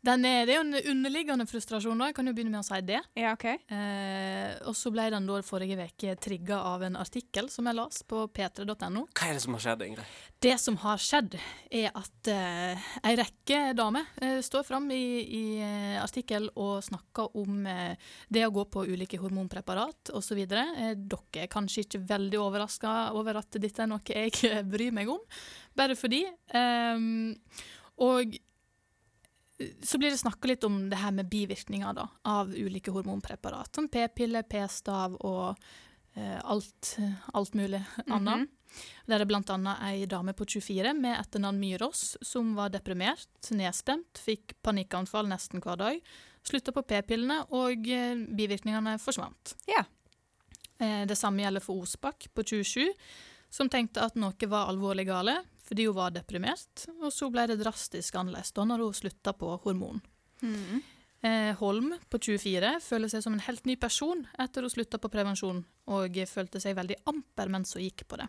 [0.00, 2.06] Den er, det er jo en underliggende frustrasjon, da.
[2.08, 3.00] Jeg kan jo begynne med å si det.
[3.20, 3.44] Ja, OK.
[3.52, 8.00] Eh, og så ble den da forrige uke trigga av en artikkel som jeg las
[8.08, 9.02] på p3.no.
[9.12, 10.14] Hva er det som har skjedd, Ingrid?
[10.40, 11.36] Det som har skjedd,
[11.82, 17.36] er at eh, ei rekke damer eh, står fram i, i eh, artikkel og snakker
[17.36, 20.40] om eh, det å gå på ulike hormonpreparat osv.
[20.40, 24.96] Eh, dere er kanskje ikke veldig overraska over at dette er noe jeg eh, bryr
[24.96, 25.20] meg om,
[25.76, 26.24] bare fordi.
[26.56, 27.36] ehm,
[28.00, 28.32] og
[29.82, 33.88] så blir det snakka litt om det her med bivirkninger da, av ulike hormonpreparat, som
[33.92, 35.60] p-pille, p-stav og
[36.14, 36.96] eh, alt,
[37.32, 38.48] alt mulig annet.
[39.06, 43.50] Der er det blant annet ei dame på 24 med etternavn Myros som var deprimert,
[43.50, 45.98] nedstemt, fikk panikkanfall nesten hver dag,
[46.46, 49.56] slutta på p-pillene, og eh, bivirkningene forsvant.
[49.68, 49.88] Yeah.
[50.80, 52.86] Eh, det samme gjelder for Osbakk på 27,
[53.50, 57.60] som tenkte at noe var alvorlig gale, fordi hun var deprimert, og så ble det
[57.60, 60.00] drastisk annerledes da når hun slutta på hormon.
[60.42, 60.80] Mm.
[61.22, 65.10] Eh, Holm på 24 føler seg som en helt ny person etter hun slutta på
[65.12, 65.60] prevensjon,
[65.94, 68.26] og følte seg veldig amper mens hun gikk på det.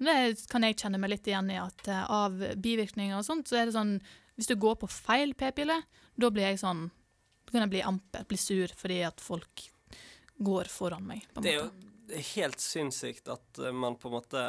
[0.00, 0.16] Det
[0.48, 3.68] kan jeg kjenne meg litt igjen i, at eh, av bivirkninger og sånt, så er
[3.68, 3.98] det sånn
[4.40, 5.82] Hvis du går på feil p-pille,
[6.16, 6.86] da blir jeg sånn
[7.44, 9.66] Da kan jeg bli amper, bli sur, fordi at folk
[10.40, 11.26] går foran meg.
[11.28, 14.46] på en Det er jo helt sinnssykt at eh, man på en måte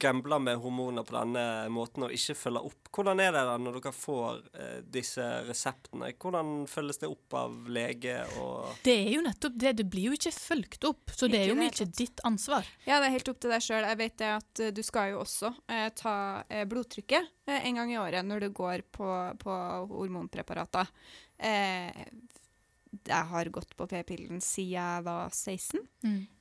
[0.00, 2.90] gambler med hormoner på denne måten og ikke følger opp.
[2.96, 6.12] Hvordan er det da når dere får eh, disse reseptene?
[6.22, 9.74] Hvordan følges det opp av lege og Det er jo nettopp det.
[9.80, 11.96] Det blir jo ikke fulgt opp, så det er jo ikke mye helt.
[11.98, 12.68] ditt ansvar.
[12.86, 13.88] Ja, det er helt opp til deg sjøl.
[13.90, 16.16] Jeg vet det at eh, du skal jo også eh, ta
[16.48, 19.10] eh, blodtrykket eh, en gang i året når du går på,
[19.42, 19.60] på
[19.92, 20.90] hormonpreparater.
[21.38, 22.06] Eh,
[23.06, 25.80] jeg har gått på p-pillen siden jeg var 16.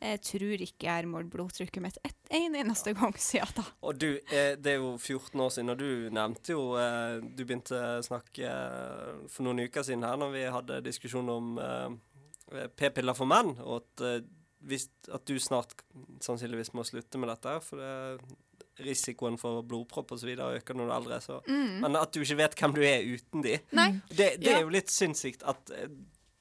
[0.01, 3.65] Jeg tror ikke jeg har målt blodtrykket mitt ett en eneste gang siden da.
[3.85, 7.43] Og du, eh, det er jo 14 år siden, og du nevnte jo eh, Du
[7.45, 11.55] begynte å snakke eh, for noen uker siden her når vi hadde diskusjon om
[12.77, 14.03] p-piller for menn, og at,
[15.13, 15.73] at du snart
[16.23, 17.55] sannsynligvis må slutte med dette.
[17.65, 18.35] For det,
[18.85, 20.33] risikoen for blodpropp osv.
[20.35, 21.19] øker når du er eldre.
[21.23, 21.37] Så.
[21.47, 23.85] Men at du ikke vet hvem du er uten de, Nei.
[24.09, 24.57] det, det Ja.
[24.57, 25.71] er jo litt sinnssykt at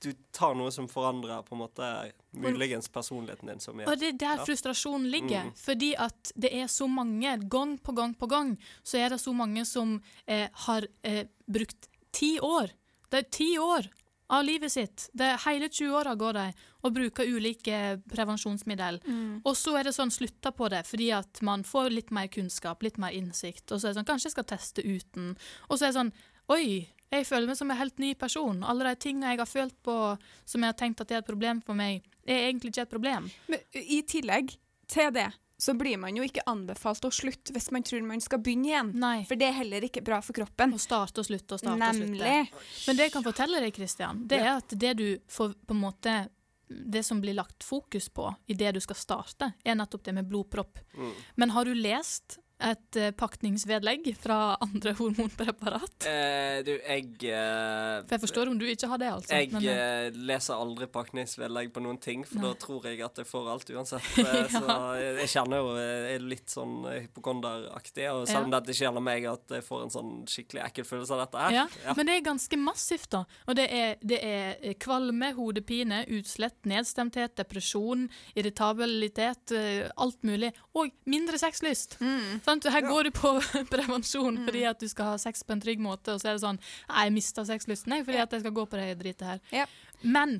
[0.05, 1.89] du tar noe som forandrer på en måte
[2.37, 3.89] muligens personligheten din som mye.
[3.91, 4.45] Og det er der Ja.
[4.45, 5.49] frustrasjonen ligger.
[5.51, 5.57] Mm.
[5.57, 9.35] Fordi at det er så mange, gang på gang på gang, så er det så
[9.35, 12.71] mange som eh, har eh, brukt ti år.
[13.11, 13.89] Det er ti år
[14.31, 15.09] av livet sitt.
[15.13, 16.45] Det er hele 20-åra går de
[16.83, 19.01] og bruker ulike prevensjonsmiddel.
[19.45, 22.83] Og så er det sånn slutta på det fordi at man får litt mer kunnskap,
[22.83, 23.71] litt mer innsikt.
[23.71, 25.37] Og så er det sånn, kanskje jeg skal teste uten.
[25.69, 26.13] Og så er det sånn,
[26.55, 26.89] oi,
[27.21, 28.65] jeg føler meg som en helt ny person.
[28.67, 29.97] Alle de tingene jeg har følt på
[30.45, 32.93] som jeg har tenkt at det er et problem for meg, er egentlig ikke et
[32.93, 33.31] problem.
[33.51, 34.55] Men i tillegg
[34.91, 38.41] til det, så blir man jo ikke anbefalt å slutte hvis man tror man skal
[38.43, 38.93] begynne igjen.
[39.01, 39.17] Nei.
[39.29, 40.75] For det er heller ikke bra for kroppen.
[40.75, 42.21] Å starte og slutte og starte og slutte.
[42.21, 42.63] Nemlig.
[42.89, 45.85] Men det jeg kan fortelle deg, Kristian, det er at det du får på en
[45.87, 46.17] måte
[46.65, 50.27] Det som blir lagt fokus på i det du skal starte, er nettopp det med
[50.27, 50.81] blodpropp.
[50.97, 51.11] Mm.
[51.37, 56.07] Men har du lest et eh, pakningsvedlegg fra andre hormonpreparat?
[56.07, 59.35] Eh, du, jeg eh, For jeg forstår om du ikke har det, altså.
[59.35, 62.53] Jeg men, eh, eh, leser aldri pakningsvedlegg på noen ting, for Nei.
[62.53, 64.07] da tror jeg at jeg får alt uansett.
[64.23, 64.45] ja.
[64.55, 64.63] Så
[65.01, 68.61] jeg, jeg kjenner jo jeg er litt sånn eh, hypokonderaktig, og selv om Ja.
[68.61, 71.57] det ikke gjelder meg, at jeg får en sånn skikkelig ekkel følelse av dette her.
[71.59, 71.67] ja,
[71.99, 73.25] Men det er ganske massivt, da.
[73.51, 78.07] Og det er, det er eh, kvalme, hodepine, utslett, nedstemthet, depresjon,
[78.39, 80.53] irritabilitet, eh, alt mulig.
[80.79, 81.99] Og mindre sexlyst.
[82.45, 82.65] Sant?
[82.69, 83.31] Her går du på
[83.75, 86.45] prevensjon fordi at du skal ha sex på en trygg måte, og så er det
[86.45, 89.41] sånn jeg mista sexlysten jeg, fordi at jeg skal gå på det dritet her.
[89.55, 89.65] Ja.
[90.03, 90.39] Men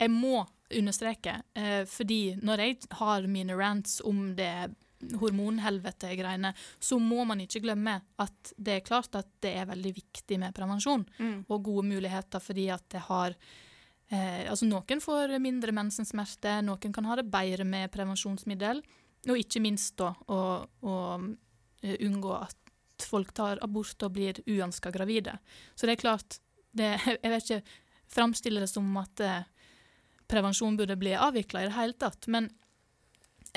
[0.00, 4.72] jeg må understreke, eh, fordi når jeg har mine rants om det
[5.20, 10.38] hormonhelvete-greiene, så må man ikke glemme at det er klart at det er veldig viktig
[10.40, 11.44] med prevensjon Mm.
[11.48, 13.34] og gode muligheter fordi at det har
[14.10, 18.82] eh, Altså noen får mindre mensensmerter, noen kan ha det bedre med prevensjonsmiddel,
[19.30, 20.40] og ikke minst da å,
[20.84, 20.96] å
[21.82, 25.38] eh, unngå at folk tar abort og blir uønska gravide.
[25.74, 26.38] Så det er klart,
[26.72, 27.80] det, jeg vet ikke
[28.14, 29.46] framstille det som at eh,
[30.30, 32.50] prevensjon burde bli avvikla i det hele tatt, men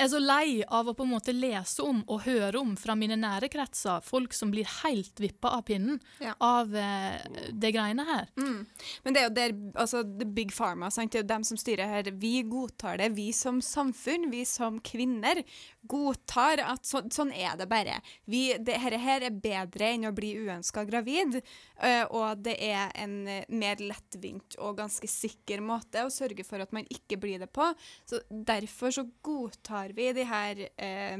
[0.04, 3.16] er så lei av å på en måte lese om og høre om fra mine
[3.18, 6.34] nære kretser folk som blir helt vippa av pinnen Ja.
[6.40, 7.18] av eh,
[7.52, 8.28] det greiene her.
[8.38, 8.66] Mm.
[9.04, 11.12] Men det er jo der, altså, the big pharma, sant?
[11.12, 12.10] det er jo dem som styrer her.
[12.12, 13.10] Vi godtar det.
[13.16, 15.42] Vi som samfunn, vi som kvinner,
[15.88, 17.98] godtar at så, sånn er det bare.
[18.28, 22.92] Vi, det, her, her er bedre enn å bli uønska gravid, øh, og det er
[23.00, 27.40] en eh, mer lettvint og ganske sikker måte å sørge for at man ikke blir
[27.42, 27.70] det på.
[28.08, 31.18] Så derfor så godtar vi de her eh,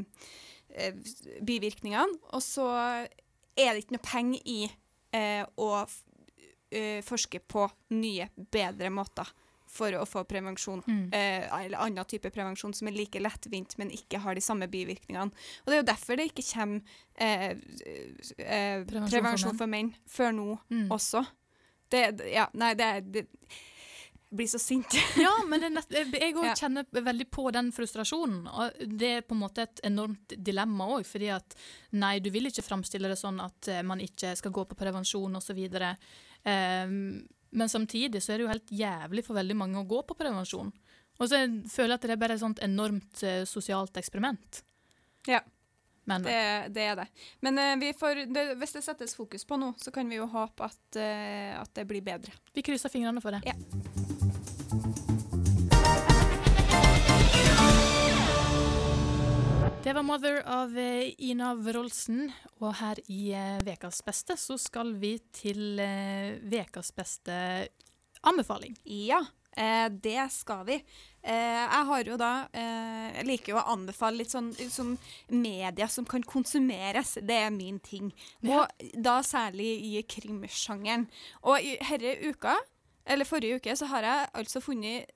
[0.75, 0.95] eh,
[1.43, 2.69] bivirkningene, og så
[3.59, 4.61] er det ikke noe penger i
[5.17, 5.71] eh, å
[6.71, 9.29] eh, forske på nye, bedre måter
[9.69, 10.81] for å få prevensjon.
[10.89, 11.01] Mm.
[11.13, 15.29] Eh, eller annen type prevensjon som er like lettvint, men ikke har de samme bivirkningene.
[15.29, 16.81] Og det er jo derfor det ikke kommer
[17.21, 17.51] eh,
[18.39, 19.59] eh, Prevensjon for prevensjon menn.
[19.61, 20.87] for menn før nå Mm.
[20.97, 21.25] også.
[21.93, 22.03] Det,
[22.33, 23.27] ja, nei, det, det
[24.31, 24.95] blir så sint.
[25.17, 28.45] Ja, men nett, jeg òg kjenner veldig på den frustrasjonen.
[28.49, 31.57] Og det er på en måte et enormt dilemma òg, fordi at
[31.97, 35.41] nei, du vil ikke framstille det sånn at eh, man ikke skal gå på prevensjon
[35.41, 35.61] osv.
[36.45, 36.99] Um,
[37.51, 40.73] men samtidig så er det jo helt jævlig for veldig mange å gå på prevensjon.
[41.19, 44.63] Og så føler jeg at det er bare et sånt enormt eh, sosialt eksperiment.
[45.29, 45.41] Ja.
[46.09, 46.41] Men Det,
[46.73, 47.07] det er det.
[47.45, 50.29] Men uh, vi får, det, hvis det settes fokus på noe, så kan vi jo
[50.33, 52.33] håpe at, uh, at det blir bedre.
[52.57, 53.43] vi krysser fingrene for det.
[53.45, 53.57] Ja.
[59.85, 62.33] Det var 'Mother' av eh, Ina Wroldsen.
[62.61, 63.33] Og her i
[63.65, 65.81] Vekas beste så skal vi til
[66.45, 67.69] Vekas beste
[68.21, 68.75] anbefaling.
[68.85, 69.23] Ja,
[69.59, 70.79] eh, det skal vi.
[71.23, 74.95] Eh, jeg har jo da eh, Jeg liker jo å anbefale litt sånn, som
[75.29, 77.17] media som kan konsumeres.
[77.21, 78.13] Det er min ting.
[78.41, 78.63] Ja.
[78.63, 81.09] Og da særlig i krimsjangeren.
[81.45, 82.57] Og i herre uka,
[83.09, 85.15] eller forrige uke, så har jeg altså funnet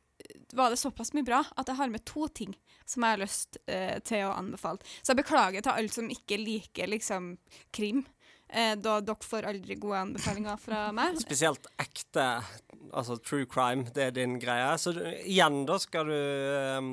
[0.53, 2.53] var det såpass mye bra at jeg har med to ting
[2.87, 4.83] som jeg har lyst eh, til å anbefale.
[5.03, 7.37] Så jeg beklager til alle som ikke liker liksom
[7.75, 8.05] krim.
[8.53, 11.17] Eh, da dere får aldri gode anbefalinger fra meg.
[11.25, 12.27] Spesielt ekte,
[12.93, 14.75] altså true crime, det er din greie.
[14.81, 16.91] Så du, igjen, da skal du eh,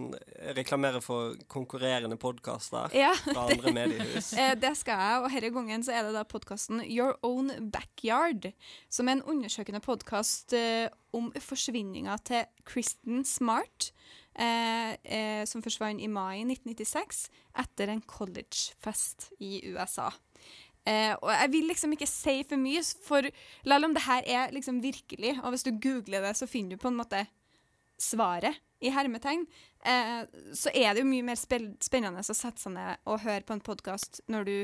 [0.56, 4.32] reklamere for konkurrerende podkaster Ja, fra andre mediehus.
[4.40, 8.54] Eh, det skal jeg, og denne gangen så er det da podkasten Your Own Backyard,
[8.88, 13.90] som er en undersøkende podkast eh, om forsvinninga til Kristen Smart,
[14.40, 17.26] eh, eh, som forsvant i mai 1996
[17.60, 20.08] etter en collegefest i USA.
[20.88, 23.28] Eh, og jeg vil liksom ikke si for mye, for
[23.66, 26.82] selv om det her er liksom virkelig, og hvis du googler det, så finner du
[26.82, 27.26] på en måte
[28.00, 29.44] svaret i hermetegn,
[29.86, 30.24] eh,
[30.56, 33.64] så er det jo mye mer spennende å sette seg ned og høre på en
[33.64, 34.56] podkast når du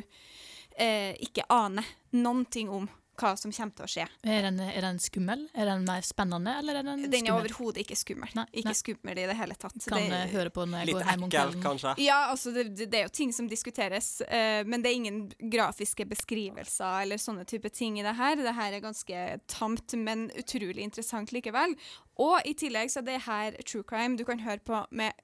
[0.80, 2.88] eh, ikke aner noen ting om
[3.20, 4.06] hva som kommer til å skje.
[4.24, 5.46] Er den, er den skummel?
[5.56, 8.32] Er den mer spennende, eller er den, Den er overhodet ikke skummel.
[8.38, 9.78] Nei, ikke skummel i det hele tatt.
[9.86, 11.96] Kan det, eh, høre på når jeg Litt går hjem om ekkel, kanskje.
[12.06, 15.22] Ja, altså det, det, det er jo ting som diskuteres, uh, men det er ingen
[15.52, 18.40] grafiske beskrivelser eller sånne type ting i det her.
[18.40, 21.78] Det her er ganske tamt, men utrolig interessant likevel.
[22.22, 25.16] Og i tillegg så er det her true crime du kan høre på med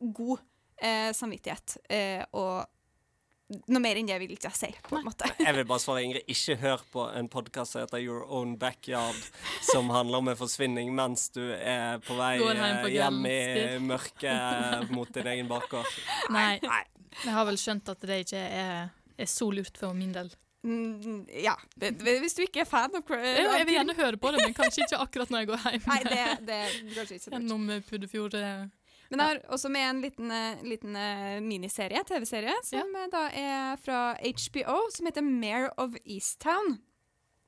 [0.00, 0.40] god
[0.82, 1.78] uh, samvittighet.
[1.90, 2.75] uh, og
[3.70, 5.28] noe mer enn det vil ikke jeg si, på en måte.
[5.38, 9.18] Jeg vil bare svare Ingrid, ikke hør på en podkast som heter Your Own Backyard,
[9.68, 13.36] som handler om en forsvinning mens du er på vei Går på eh, hjem i
[13.86, 15.86] mørket mot din egen bakgård.
[16.34, 16.82] Nei, Nei.
[17.22, 20.32] jeg har vel skjønt at det ikke er, er så lurt for min del.
[20.66, 24.32] Mm, ja, hvis du ikke er fan av cr- Jeg, jeg vil gjerne høre på
[24.34, 25.84] det, men kanskje ikke akkurat når jeg går hjem.
[25.86, 26.58] Nei, det, det
[26.96, 27.30] kanskje ikke.
[27.36, 28.34] Gjennom eh, Puddefjord.
[29.10, 33.26] Men jeg har også med en liten, eh, liten eh, miniserie, TV-serie, som eh, da
[33.30, 36.78] er fra HBO, som heter Mare of Easttown.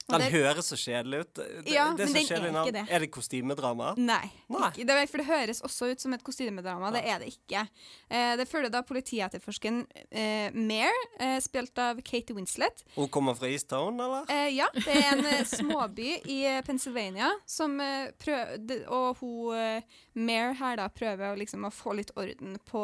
[0.09, 1.35] Den det- høres så kjedelig ut.
[1.35, 2.85] Det, Ja, det men så den er ikke det.
[2.91, 3.91] Er det kostymedrama?
[3.99, 4.31] Nei.
[4.49, 4.71] Nei.
[4.77, 6.91] Det, er- for det høres også ut som et kostymedrama.
[6.95, 7.67] Det er det ikke.
[8.11, 12.85] Eh, det følger da politietterforskeren eh, Mare, eh, spilt av Katie Winslet.
[12.97, 14.25] Hun kommer fra Easttown, eller?
[14.33, 19.83] Eh, ja, det er en eh, småby i eh, Pennsylvania, som eh, prøv, og hun
[20.19, 22.81] Mare her da prøver liksom, å få litt orden på,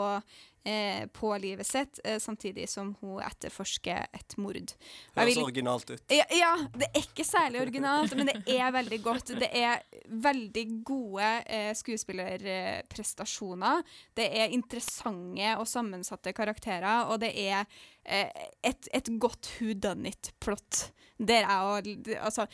[0.64, 4.72] eh, på livet sitt, eh, samtidig som hun etterforsker et mord.
[5.16, 6.02] Høres vil- originalt ut.
[6.10, 9.26] ja, ja, det er ikke særlig originalt, men det er veldig godt.
[9.40, 13.82] Det er veldig gode eh, skuespillerprestasjoner.
[14.16, 17.64] Det er interessante og sammensatte karakterer, og det er
[18.04, 18.28] eh,
[18.64, 20.90] et, et godt who done it-plott.
[21.18, 21.86] Der jeg og,
[22.26, 22.46] altså,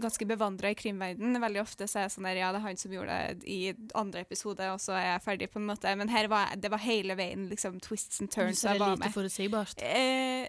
[0.00, 1.40] ganske bevandra i krimverden.
[1.40, 3.58] Veldig ofte så er jeg sånn der, ja, det er han som gjorde det i
[3.94, 5.96] andre episode, og så er jeg ferdig, på en måte.
[5.96, 8.60] Men her var jeg- det var hele veien liksom twists and turns.
[8.62, 9.14] Så jeg det er lite med.
[9.14, 9.74] forutsigbart.
[9.82, 10.48] Eh,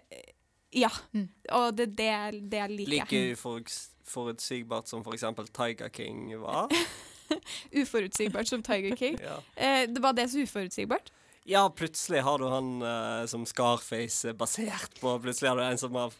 [0.72, 0.88] ja.
[1.12, 1.28] Mm.
[1.52, 2.90] Og det, er det, det liker.
[2.90, 3.36] Like
[4.06, 6.68] uforutsigbart som for eksempel Tiger King var.
[7.72, 9.18] Uforutsigbart som Tiger King.
[9.24, 9.36] Ja.
[9.56, 11.10] Eh, det var det så uforutsigbart?
[11.46, 15.12] Ja, plutselig har du han uh, som Scarface er basert på.
[15.20, 16.14] Plutselig har du en som har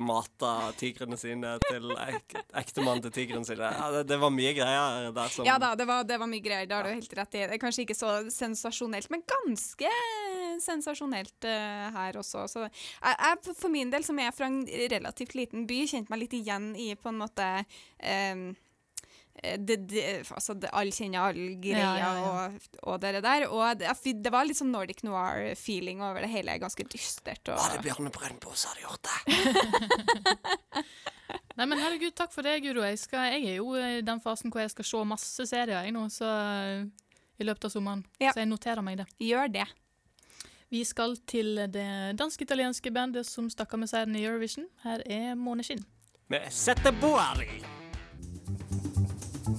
[0.00, 3.68] mata tigrene sine til ek ektemannen til tigrene sine.
[3.68, 6.40] Ja, det, det var mye greier der som Ja da, det var, det var mye
[6.40, 6.64] greier.
[6.64, 7.44] Det har du helt rett i.
[7.44, 9.92] Det er kanskje ikke så sensasjonelt, men ganske
[10.64, 12.46] sensasjonelt uh, her også.
[12.48, 14.62] Så jeg, jeg, for min del, som er fra en
[14.96, 17.50] relativt liten by, kjente meg litt igjen i på en måte
[18.00, 18.48] eh,
[19.42, 22.30] det, det, altså det, alle kjenner alle-greia Ja, ja, ja.
[22.30, 23.46] og, og det der.
[23.52, 23.92] Og det,
[24.24, 26.56] det var litt sånn Nordic noir-feeling over det hele.
[26.62, 27.52] Ganske dystert.
[27.52, 30.86] Og, Bjarne Brøndbo som hadde gjort det?
[31.56, 32.84] Nei, men herregud, takk for det, Guro.
[32.84, 36.04] Jeg, jeg er jo i den fasen hvor jeg skal se masse serier jeg nå,
[36.12, 36.84] så eh,
[37.40, 38.04] i løpet av sommeren.
[38.20, 38.32] Ja.
[38.32, 39.08] Så jeg noterer meg det.
[39.24, 39.66] Gjør det.
[40.72, 44.68] Vi skal til det dansk-italienske bandet som stakk av med seieren i Eurovision.
[44.84, 45.84] Her er Måneskinn.
[46.32, 47.75] Med Sette Boari.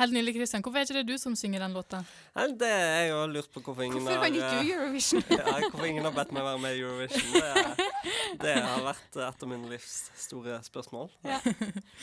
[0.00, 0.62] Helt nylig, Kristian.
[0.64, 1.98] Hvorfor er ikke det du som synger den låta?
[2.32, 5.22] Det er jeg har lurt på hvorfor ingen Hvorfor har vant eh, du Eurovision?
[5.36, 7.28] ja, Hvorfor ingen har bedt meg være med i Eurovision.
[7.36, 7.44] Det,
[8.40, 11.12] det har vært et av mine livs store spørsmål.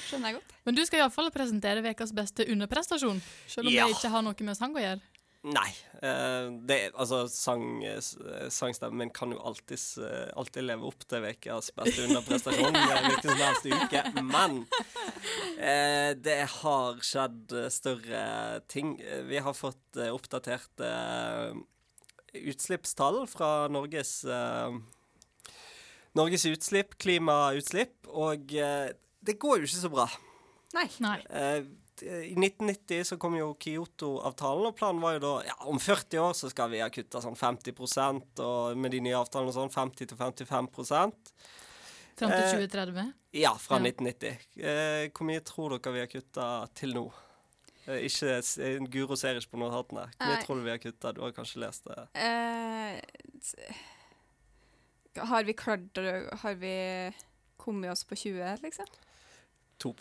[0.05, 0.49] Skjønner jeg godt.
[0.69, 3.89] Men du skal iallfall presentere ukas beste underprestasjon, selv om Ja.
[3.89, 5.01] det ikke har noe med sang å gjøre.
[5.47, 5.69] Nei.
[6.03, 7.79] eh, det, altså, sang,
[8.51, 9.79] sangstemmen min kan jo alltid,
[10.35, 14.03] alltid leve opp til ukas beste underprestasjon eh, hvilken som helst uke.
[14.27, 14.57] Men
[15.55, 18.23] eh, det har skjedd eh, større
[18.67, 18.97] ting.
[18.99, 21.55] Eh, Vi har fått eh, oppdatert eh,
[22.51, 24.75] utslippstall fra Norges eh,
[26.19, 28.89] Norges utslipp, klimautslipp, og eh,
[29.23, 30.09] det går jo ikke så bra.
[30.75, 30.87] Nei.
[31.01, 31.19] Nei.
[32.03, 36.19] Eh, I 1990 så kom jo Kyoto-avtalen, og planen var jo da ja, om 40
[36.23, 40.69] år så skal vi ha kutta sånn 50% og med de nye avtalene sånn 50-55
[42.19, 43.13] Fram til Eh, 2030.
[43.39, 43.83] Ja, fra Ja.
[43.85, 44.39] 1990.
[44.59, 47.05] Eh, hvor mye tror dere vi har kutta til nå?
[47.87, 50.09] Eh, ikke, eh, Guro ser ikke på notatene.
[50.17, 50.43] Hvor mye Nei.
[50.43, 51.13] tror du vi har kutta?
[51.15, 52.07] Du har kanskje lest det?
[52.13, 52.99] Eh,
[55.25, 55.95] har vi klart
[56.41, 57.13] Har vi
[57.57, 58.85] kommet oss på 20, liksom?
[59.79, 59.93] 2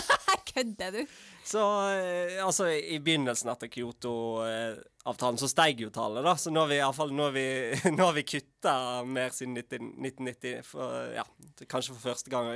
[0.56, 1.00] Kødder du?
[1.44, 1.62] Så
[1.92, 6.32] eh, altså, i begynnelsen etter Kyoto-avtalen så steig jo tallet, da.
[6.40, 7.46] Så nå har vi iallfall nå har vi,
[7.96, 11.26] nå har vi kutta mer siden 1990, for, ja,
[11.68, 12.48] kanskje for første gang.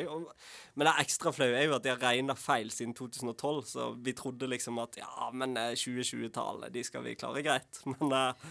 [0.75, 4.17] Men det ekstra flaue er jo at de har regna feil siden 2012, så vi
[4.19, 7.83] trodde liksom at ja, men eh, 2020-tallet, de skal vi klare greit.
[7.91, 8.51] Men eh,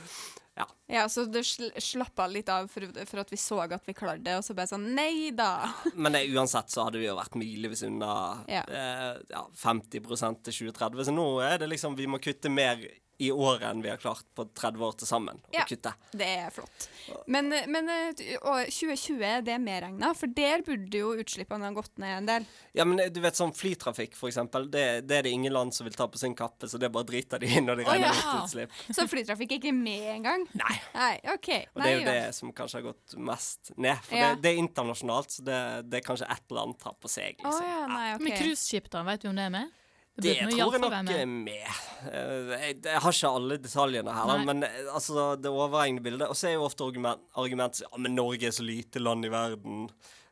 [0.90, 4.24] Ja, så du sl slappa litt av for, for at vi så at vi klarte
[4.26, 5.70] det, og så bare sånn Nei da!
[5.96, 8.14] Men det, uansett så hadde vi jo vært milevis unna
[8.50, 8.64] Ja.
[8.68, 11.06] eh, ja, 50% til 2030.
[11.10, 12.82] Så nå er det liksom Vi må kutte mer
[13.20, 15.42] i året enn vi har klart på 30 år til sammen.
[15.44, 15.66] å Ja.
[15.68, 15.92] kutte.
[16.12, 16.88] Det er flott.
[17.28, 21.98] Men, men eh, og 2020 det er medregna, for der burde jo utslippene ha gått
[22.00, 22.46] ned en del.
[22.74, 24.70] Ja, men eh, du vet sånn flytrafikk, for eksempel.
[24.72, 27.10] Det, det er det ingen land som vil ta på sin kappe, så det bare
[27.12, 28.38] driter de i når de regner regner ja.
[28.40, 28.72] ut utslipp.
[28.96, 30.46] Så flytrafikk er ikke med engang?
[30.56, 30.76] Nei.
[30.96, 31.50] Nei, OK.
[31.76, 34.00] Og det er jo det som kanskje har gått mest ned.
[34.08, 34.30] For Ja.
[34.36, 35.60] det, det er internasjonalt, så det,
[35.92, 37.60] det er kanskje ett land tar på seg, liksom.
[37.66, 38.24] Oh, ja, nei, okay.
[38.30, 39.04] Men cruiseskip, da?
[39.12, 39.76] Vet du om det er med?
[40.24, 41.80] Det tror jeg nok er med.
[42.12, 44.46] Eh, Jeg, jeg har ikke alle detaljene her, Nei.
[44.50, 48.16] men eh, altså, det overhengende bildet Og så er jo ofte argument, argumentet ja, men
[48.16, 49.90] Norge er så lite land i verden.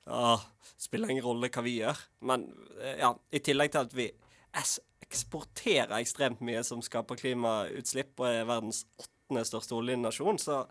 [0.07, 0.37] Ja,
[0.77, 1.99] spiller ingen rolle hva vi gjør.
[2.29, 2.47] Men
[2.81, 4.09] eh, ja, i tillegg til at vi
[4.57, 10.63] eksporterer ekstremt mye som skaper klimautslipp og er verdens åttende største oljenasjon, så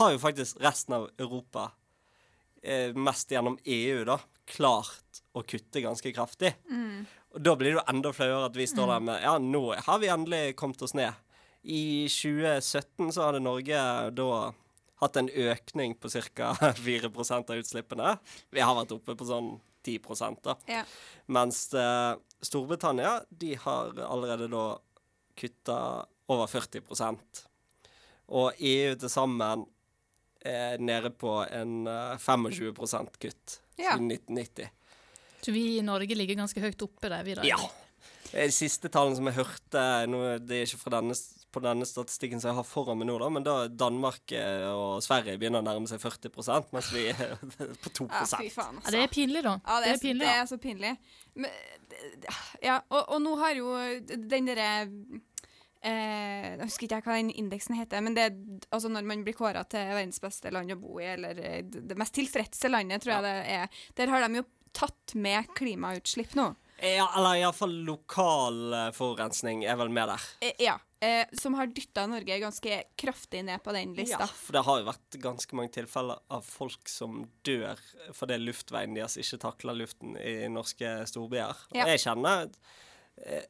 [0.00, 1.70] har jo faktisk resten av Europa,
[2.62, 6.54] eh, mest gjennom EU, da, klart å kutte ganske kraftig.
[7.34, 10.00] Og da blir det jo enda flauere at vi står der med Ja, nå har
[10.02, 11.14] vi endelig kommet oss ned.
[11.62, 13.80] I 2017 så hadde Norge
[14.16, 14.28] da
[15.00, 16.52] hatt en økning på ca.
[16.76, 18.14] 4% av utslippene.
[18.52, 19.54] Vi har vært oppe på sånn
[19.86, 20.00] 10
[20.44, 20.56] da.
[20.68, 20.82] Ja.
[21.32, 22.14] Mens eh,
[22.44, 24.64] Storbritannia de har allerede da
[25.40, 25.78] kutta
[26.30, 26.82] over 40
[28.28, 29.64] Og EU til sammen
[30.44, 33.94] er nede på en eh, 25% kutt Ja.
[33.96, 34.68] siden 1990.
[35.40, 37.44] Så vi i Norge ligger ganske høyt oppe der, vi da.
[37.48, 37.58] Ja.
[38.32, 41.16] Eh, De siste tallene som jeg hørte nå, Det er ikke fra denne,
[41.50, 45.00] på denne statistikken som jeg har foran meg nå, da, men da Danmark eh, og
[45.02, 47.34] Sverige begynner å nærme seg 40% mens vi er
[47.82, 48.92] på 2 Ja, fy faen, Ja, altså.
[48.94, 49.56] det er pinlig, da.
[49.66, 50.26] Ja, det er pinlig.
[50.28, 50.92] det er så pinlig.
[51.34, 51.50] Men,
[52.62, 53.72] ja, og, og nå har jo
[54.30, 54.68] den derre
[55.82, 58.38] eh, Jeg husker ikke hva den indeksen heter, men det er
[58.70, 61.82] altså når man blir kåra til verdens beste land å bo i, eller eh, det
[61.90, 64.46] det mest tilfredse landet, tror jeg det er, der har de jo
[64.76, 66.52] tatt med klimautslipp nå.
[66.80, 70.28] Ja, eller iallfall lokal eh, forurensning er vel med der.
[70.40, 70.78] Eh, ja.
[71.00, 74.20] Eh, som har dytta Norge ganske kraftig ned på den lista.
[74.20, 77.80] Ja, for det har jo vært ganske mange tilfeller av folk som dør
[78.16, 81.64] fordi luftveien deres ikke takler luften i norske storbyer.
[81.72, 81.86] Ja.
[81.86, 82.50] Og jeg kjenner
[83.24, 83.48] eh,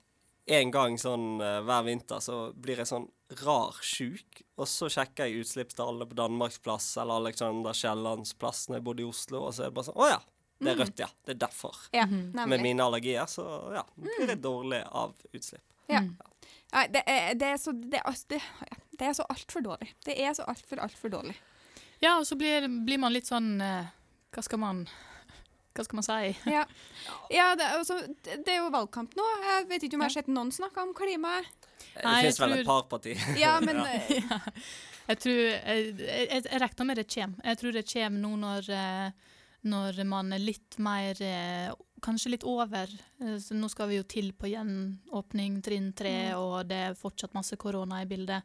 [0.61, 3.07] en gang sånn hver vinter så blir jeg sånn
[3.45, 8.87] rar sjuk, og så sjekker jeg utslippstallene på Danmarksplass eller Alexander Kiellands plass når jeg
[8.89, 10.19] bodde i Oslo, og så er det bare sånn Å ja,
[10.61, 11.09] det er rødt, ja.
[11.25, 11.77] Det er derfor.
[11.97, 13.45] Ja, Med mine allergier, så
[13.75, 15.65] ja, blir det dårlig av utslipp.
[15.91, 16.03] Ja.
[16.71, 18.41] ja det, er, det er så Det, er, det,
[18.99, 19.95] det er så altfor dårlig.
[20.05, 21.37] Det er så altfor, altfor dårlig.
[22.01, 23.89] Ja, og så blir, blir man litt sånn eh,
[24.33, 24.85] Hva skal man
[25.77, 26.31] Hva skal man si?
[26.53, 26.67] Ja,
[27.39, 29.27] ja det, altså, det er jo valgkamp nå.
[29.47, 31.49] Jeg vet ikke om jeg har sett noen snakke om klimaet.
[31.81, 33.21] Det finnes vel et par partier.
[33.41, 33.81] Ja, men
[34.21, 34.41] ja.
[35.11, 37.45] Jeg tror Jeg, jeg, jeg regner med det kommer.
[37.49, 39.31] Jeg tror det kommer nå når, eh,
[39.65, 42.89] når man er litt mer eh, Kanskje litt over.
[43.21, 46.39] Eh, Så nå skal vi jo til på gjenåpning, trinn tre, Mm.
[46.41, 48.43] og det er fortsatt masse korona i bildet.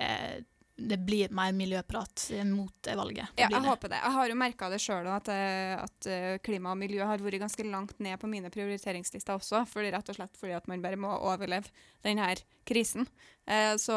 [0.00, 0.40] Eh,
[0.78, 3.28] Det blir mer miljøprat mot valget.
[3.38, 3.68] Ja, jeg det.
[3.68, 4.00] håper det.
[4.02, 7.64] Jeg har jo merka det sjøl at, eh, at klima og miljø har vært ganske
[7.70, 9.62] langt ned på mine prioriteringslister også.
[9.66, 11.70] Fordi, rett og slett fordi at man bare må overleve
[12.04, 12.34] denne
[12.66, 13.06] krisen.
[13.46, 13.94] Så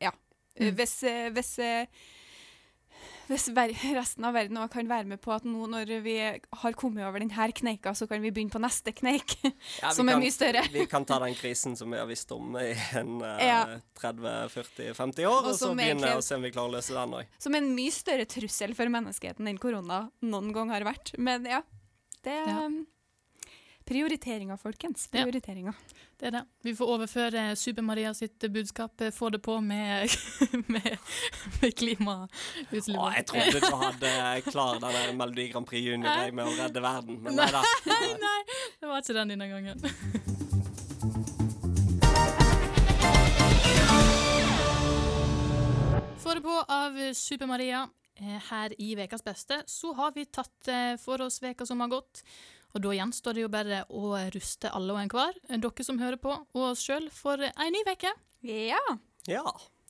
[0.00, 0.10] ja.
[0.58, 0.74] Mm.
[0.74, 1.00] Hvis,
[1.32, 1.58] hvis
[3.28, 3.48] hvis
[3.98, 7.18] resten av verden også kan være med på at nå når vi har kommet over
[7.22, 9.36] denne kneika, så kan vi begynne på neste kneik,
[9.82, 10.62] Ja, som er kan- mye større.
[10.72, 13.60] Vi kan ta den krisen som vi har visst om i en eh, Ja.
[14.00, 17.26] 30-40-50 år, Og og så begynne å se om vi klarer å løse den òg.
[17.42, 21.14] Som en mye større trussel for menneskeheten enn korona noen gang har vært.
[21.18, 21.62] Men ja,
[22.22, 22.60] det er Ja.
[22.66, 22.84] um,
[23.86, 25.04] Prioriteringer, folkens.
[25.14, 25.22] Ja.
[26.16, 26.44] Det er det.
[26.64, 30.08] Vi får overføre Super-Maria sitt budskap, eh, få det på med,
[30.72, 30.96] med,
[31.60, 32.96] med klimautslipp.
[32.96, 34.12] Å, jeg trodde du hadde
[34.46, 37.60] klart denne Melodi Grand Prix Junior med å redde verden, men nei da.
[37.92, 38.40] Nei, nei,
[38.80, 39.84] det var ikke den denne gangen.
[46.24, 47.84] Få det på av Super-Maria
[48.16, 51.92] eh, her i Vekas beste, så har vi tatt eh, for oss veka som har
[51.92, 52.24] gått.
[52.76, 56.20] Og da gjenstår det jo bare å ruste alle og enhver, eh, dere som hører
[56.20, 58.12] på, og oss sjøl, for ei ny uke.
[58.44, 58.82] Ja.
[59.26, 59.42] Ja,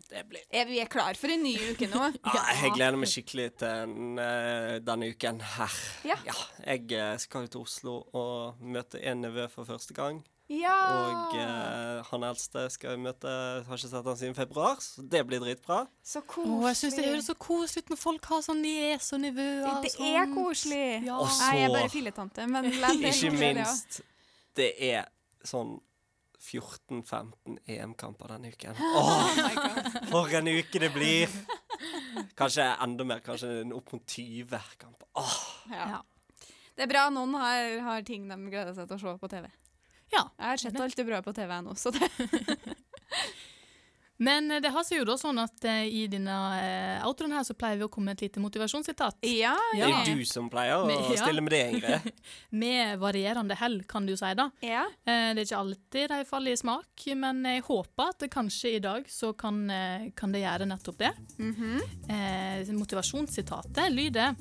[0.09, 2.07] det blir Er vi er klar for en ny uke nå?
[2.37, 5.81] ja, Jeg gleder meg skikkelig til den, eh, denne uken her.
[6.07, 6.17] Ja.
[6.63, 10.23] Jeg eh, skal jo til Oslo og møte en nevø for første gang.
[10.49, 10.75] Ja.
[10.95, 13.27] Og eh, han eldste skal vi møte
[13.67, 15.81] Har ikke sett han siden februar, så det blir dritbra.
[16.07, 16.47] så koselig.
[16.47, 16.69] koselig.
[16.69, 19.67] jeg syns det høres så koselig ut når folk har sånn niese og nivåer.
[19.67, 20.13] Det, Det sånn.
[20.21, 20.85] er koselig.
[21.09, 21.17] Ja.
[21.19, 24.01] Og Nei, jeg er så- bare filletante, men det er Ikke minst,
[24.55, 25.09] det er
[25.45, 25.81] sånn
[26.47, 28.77] 14-15 EM-kamper denne uken.
[29.01, 29.29] Åh,
[30.07, 31.33] Oh for en uke det blir!
[32.39, 34.47] Kanskje enda mer, kanskje opp mot 20
[34.79, 35.09] kamper.
[35.19, 35.39] Åh,
[35.73, 35.89] Ja.
[35.97, 36.03] Ja.
[36.77, 39.47] Det er bra noen har, har ting de gleder seg til å se på TV.
[40.17, 40.25] Ja.
[40.41, 42.09] Jeg har sett alt det bra på TV nå, så det
[44.19, 47.43] Men eh, det har seg jo da sånn at eh, i denne eh, outroen her
[47.45, 49.19] så pleier vi å komme med et lite motivasjonssitat.
[49.29, 49.91] Ja, ja.
[49.91, 51.19] det er du som pleier å Men- ja.
[51.21, 52.07] stille med det, Ingrid.
[52.63, 54.49] Med varierende hell, kan du si da.
[54.65, 54.87] Ja.
[55.05, 58.73] Eh, Det er ikke alltid de faller i smak, men jeg håper at det kanskje
[58.79, 59.61] i dag så kan,
[60.17, 61.13] kan det gjøre nettopp det.
[61.37, 61.77] Mhm.
[62.09, 64.33] Eh, motivasjonssitatet lyder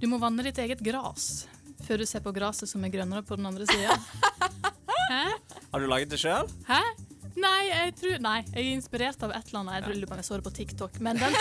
[0.00, 1.44] Du må vanne ditt eget gras
[1.86, 3.92] før du ser på graset som er grønnere på den andre sida.
[5.10, 5.22] Hæ?
[5.72, 6.46] Har du laget det sjøl?
[6.68, 6.80] Hæ?
[7.36, 9.74] Nei, jeg tror, nei, jeg er inspirert av et eller annet.
[9.78, 11.34] Jeg tror lurer på om jeg så det på TikTok, men den,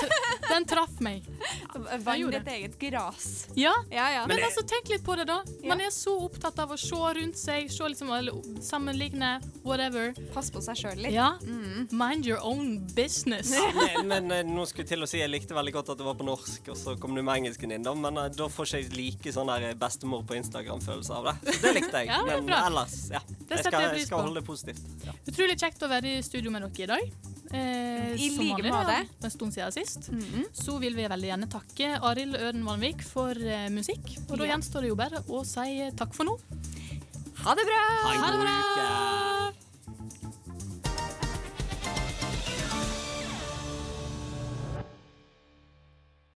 [0.50, 1.26] den traff meg.
[2.06, 3.48] Vann ditt eget gras.
[3.56, 4.26] Ja, Ja, ja.
[4.28, 5.38] men men altså, tenk litt på det, da.
[5.62, 5.70] Ja.
[5.72, 8.12] Man er så opptatt av å se rundt seg, se liksom,
[8.64, 10.12] sammenligne, whatever.
[10.34, 11.14] Pass på seg sjøl litt.
[11.16, 11.36] Ja.
[11.46, 11.88] Mm.
[11.96, 13.54] Mind your own business.
[13.96, 16.06] Men, men eh, nå skulle jeg til å si jeg likte veldig godt at det
[16.08, 17.94] var på norsk, og så kom du med engelsken inn, da.
[17.98, 21.36] Men eh, da får ikke jeg like sånn der eh, bestemor på Instagram-følelse av det.
[21.56, 22.10] Så det likte jeg.
[22.12, 23.22] Ja, det men ellers, ja.
[23.30, 24.86] Det Jeg skal, jeg jeg skal holde det positivt.
[25.06, 25.14] Ja.
[25.32, 27.12] Utrolig kjekt å være i studio med dere i dag.
[27.56, 28.98] Eh, I like måte.
[29.24, 30.10] En stund siden sist.
[30.12, 30.48] Mhm.
[30.54, 34.18] Så vil vi veldig gjerne takke Arild Øden Vanvik for eh, musikk.
[34.30, 34.56] Og da Ja.
[34.56, 36.38] gjenstår det jo bare å si takk for nå.
[37.46, 37.82] Ha det bra!
[38.18, 39.52] Ha det bra!